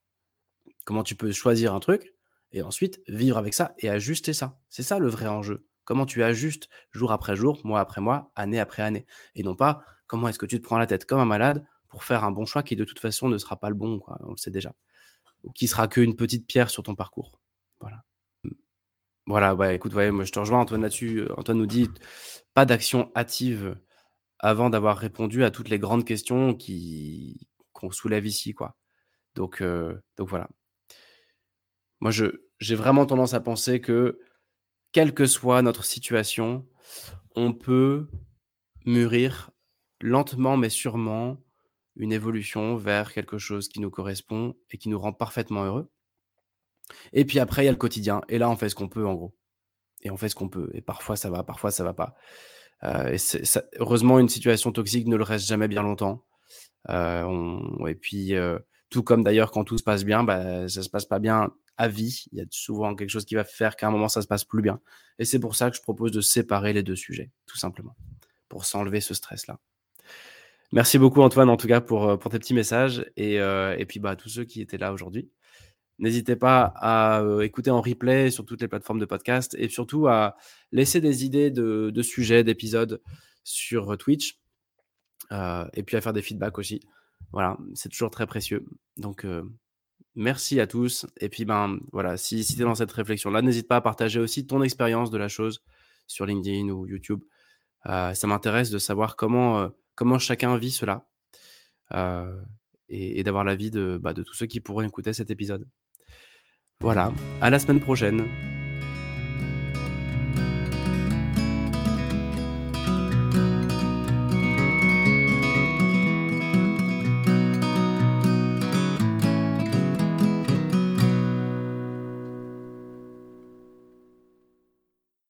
Comment 0.85 1.03
tu 1.03 1.17
peux 1.17 1.33
choisir 1.33 1.75
un 1.75 1.81
truc 1.81 2.15
et 2.53 2.63
ensuite 2.63 3.03
vivre 3.09 3.37
avec 3.37 3.53
ça 3.53 3.75
et 3.79 3.91
ajuster 3.91 4.33
ça. 4.33 4.59
C'est 4.69 4.85
ça 4.85 4.99
le 4.99 5.09
vrai 5.09 5.27
enjeu. 5.27 5.67
Comment 5.85 6.07
tu 6.07 6.23
ajustes 6.23 6.69
jour 6.93 7.13
après 7.13 7.37
jour, 7.37 7.61
mois 7.65 7.81
après 7.81 8.01
mois, 8.01 8.31
année 8.37 8.61
après 8.61 8.83
année. 8.83 9.07
Et 9.35 9.43
non 9.43 9.57
pas 9.57 9.83
comment 10.07 10.29
est-ce 10.29 10.39
que 10.39 10.47
tu 10.47 10.59
te 10.61 10.65
prends 10.65 10.79
la 10.79 10.87
tête 10.87 11.05
comme 11.05 11.19
un 11.19 11.27
malade 11.27 11.67
pour 11.89 12.05
faire 12.05 12.25
un 12.25 12.31
bon 12.31 12.47
choix 12.47 12.63
qui 12.63 12.77
de 12.77 12.85
toute 12.85 13.01
façon 13.01 13.29
ne 13.29 13.39
sera 13.39 13.57
pas 13.57 13.69
le 13.69 13.75
bon, 13.75 14.01
on 14.21 14.31
le 14.31 14.37
sait 14.37 14.51
déjà. 14.51 14.73
Qui 15.55 15.69
sera 15.69 15.89
qu'une 15.89 16.17
petite 16.17 16.47
pierre 16.47 16.71
sur 16.71 16.83
ton 16.83 16.95
parcours. 16.95 17.41
Voilà. 17.81 18.05
Voilà, 19.27 19.55
ouais, 19.55 19.75
écoute, 19.75 19.95
moi 19.95 20.25
je 20.25 20.33
te 20.33 20.39
rejoins 20.39 20.61
Antoine 20.61 20.83
là-dessus. 20.83 21.21
Euh, 21.21 21.35
Antoine 21.39 21.59
nous 21.59 21.67
dit 21.67 21.89
pas 22.53 22.67
d'action 22.67 23.11
hâtive 23.17 23.77
avant 24.39 24.69
d'avoir 24.69 24.99
répondu 24.99 25.45
à 25.45 25.51
toutes 25.51 25.71
les 25.71 25.79
grandes 25.79 26.05
questions 26.05 26.57
qu'on 27.73 27.91
soulève 27.91 28.27
ici, 28.27 28.53
quoi. 28.53 28.77
Donc, 29.35 29.63
heu, 29.63 30.03
donc 30.19 30.29
voilà. 30.29 30.49
Moi, 32.01 32.11
je 32.11 32.27
j'ai 32.59 32.75
vraiment 32.75 33.07
tendance 33.07 33.35
à 33.35 33.41
penser 33.41 33.81
que, 33.81 34.21
quelle 34.93 35.15
que 35.15 35.27
soit 35.27 35.63
notre 35.63 35.85
situation, 35.85 36.67
on 37.35 37.53
peut 37.53 38.09
mûrir 38.87 39.51
lentement 40.01 40.57
mais 40.57 40.69
sûrement 40.69 41.43
une 41.97 42.13
évolution 42.13 42.77
vers 42.77 43.13
quelque 43.13 43.39
chose 43.39 43.69
qui 43.69 43.81
nous 43.81 43.91
correspond 43.91 44.57
et 44.71 44.79
qui 44.79 44.89
nous 44.89 44.99
rend 44.99 45.13
parfaitement 45.13 45.65
heureux. 45.65 45.91
Et 47.13 47.25
puis 47.25 47.39
après, 47.39 47.63
il 47.63 47.67
y 47.67 47.69
a 47.69 47.73
le 47.73 47.79
quotidien 47.79 48.23
et 48.29 48.39
là, 48.39 48.51
on 48.51 48.57
fait 48.57 48.69
ce 48.69 48.75
qu'on 48.75 48.89
peut 48.89 49.07
en 49.07 49.15
gros 49.15 49.35
et 50.03 50.11
on 50.11 50.17
fait 50.17 50.29
ce 50.29 50.35
qu'on 50.35 50.49
peut 50.49 50.71
et 50.75 50.83
parfois 50.83 51.17
ça 51.17 51.31
va, 51.31 51.43
parfois 51.43 51.71
ça 51.71 51.85
va 51.85 51.95
pas. 51.95 52.15
Ça 53.17 53.65
heureusement, 53.79 54.19
une 54.19 54.29
situation 54.29 54.71
toxique 54.71 55.07
ne 55.07 55.17
le 55.17 55.25
reste 55.25 55.47
jamais 55.47 55.69
bien 55.69 55.83
longtemps. 55.83 56.27
On 56.89 57.87
et 57.87 57.95
puis, 57.95 58.35
heu, 58.35 58.61
tout 58.91 59.03
comme 59.03 59.25
d'ailleurs 59.25 59.51
quand 59.51 59.65
tout 59.65 59.79
se 59.79 59.83
passe 59.83 60.05
bien, 60.05 60.25
bah, 60.25 60.69
ça 60.69 60.83
se 60.83 60.91
passe 60.91 61.07
pas 61.07 61.19
bien 61.19 61.55
à 61.79 61.89
vie. 61.89 62.27
Il 62.33 62.39
y 62.39 62.43
a 62.43 62.45
souvent 62.51 62.95
quelque 62.95 63.09
chose 63.09 63.25
qui 63.25 63.35
va 63.35 63.45
faire 63.45 63.77
qu'à 63.77 63.89
un 63.89 63.91
moment 63.91 64.09
ça 64.09 64.21
se 64.21 64.27
passe 64.27 64.45
plus 64.45 64.61
bien 64.61 64.81
et 65.19 65.25
c'est 65.25 65.39
pour 65.39 65.57
ça 65.57 65.71
que 65.71 65.77
je 65.77 65.83
propose 65.83 66.13
de 66.13 66.21
séparer 66.21 66.75
les 66.75 66.83
2 66.83 66.97
sujets, 66.97 67.31
tout 67.47 67.57
simplement, 67.57 67.97
pour 68.51 68.67
s'enlever 68.67 69.01
ce 69.01 69.15
stress-là. 69.15 69.59
Merci 70.75 70.99
beaucoup 70.99 71.23
Antoine 71.23 71.51
en 71.51 71.57
tout 71.57 71.69
cas 71.69 71.81
pour, 71.81 72.11
heu, 72.11 72.19
pour 72.19 72.33
tes 72.33 72.39
petits 72.41 72.53
messages 72.53 73.09
et 73.17 73.39
heu 73.39 73.77
et 73.79 73.87
puis, 73.87 74.01
bah, 74.01 74.11
à 74.11 74.17
tous 74.17 74.29
ceux 74.29 74.43
qui 74.43 74.61
étaient 74.61 74.77
là 74.77 74.93
aujourd'hui. 74.93 75.31
N'hésitez 76.01 76.35
pas 76.35 76.73
à, 76.75 77.23
heu, 77.23 77.45
écouter 77.45 77.71
en 77.71 77.81
replay 77.81 78.33
sur 78.33 78.45
toutes 78.45 78.61
les 78.61 78.67
plateformes 78.67 78.99
de 78.99 79.05
podcast 79.05 79.55
et 79.57 79.69
surtout 79.69 80.09
à 80.09 80.35
laisser 80.73 81.01
des 81.01 81.25
idées 81.25 81.53
de 81.53 81.91
de 81.95 82.03
sujets, 82.03 82.43
d'épisodes 82.43 83.01
sur 83.45 83.97
Twitch, 83.97 84.41
et 85.31 85.83
puis 85.85 85.97
à 85.97 86.01
faire 86.01 86.13
des 86.13 86.23
feedbacks 86.23 86.59
aussi. 86.59 86.81
Voilà, 87.31 87.57
c'est 87.75 87.89
toujours 87.89 88.11
très 88.11 88.27
précieux. 88.27 88.65
Donc, 88.97 89.25
merci 90.17 90.59
à 90.59 90.67
tous 90.67 91.07
et 91.21 91.29
puis, 91.29 91.45
ben, 91.45 91.79
voilà, 91.93 92.17
si 92.17 92.43
si 92.43 92.57
tu 92.57 92.63
es 92.63 92.65
dans 92.65 92.75
cette 92.75 92.91
réflexion-là, 92.91 93.43
n'hésite 93.43 93.69
pas 93.69 93.77
à 93.77 93.81
partager 93.81 94.19
aussi 94.19 94.45
ton 94.45 94.61
expérience 94.61 95.13
de 95.13 95.19
la 95.19 95.29
chose 95.29 95.63
sur 96.09 96.27
LinkedIn 96.27 96.69
ou 96.71 96.85
YouTube. 96.89 97.23
Ça 97.85 98.27
m'intéresse 98.27 98.71
de 98.71 98.79
savoir 98.79 99.15
comment, 99.15 99.71
comment 99.95 100.19
chacun 100.19 100.57
vit 100.57 100.71
cela, 100.71 101.07
et 102.89 103.19
et 103.19 103.23
d'avoir 103.25 103.45
l'avis 103.45 103.71
de, 103.71 103.99
bah, 104.01 104.13
de 104.13 104.23
tous 104.23 104.35
ceux 104.35 104.47
qui 104.47 104.61
pourraient 104.61 104.87
écouter 104.87 105.13
cet 105.13 105.31
épisode. 105.31 105.67
Voilà, 106.81 107.13
à 107.41 107.51
la 107.51 107.59
semaine 107.59 107.81
prochaine. 107.81 108.27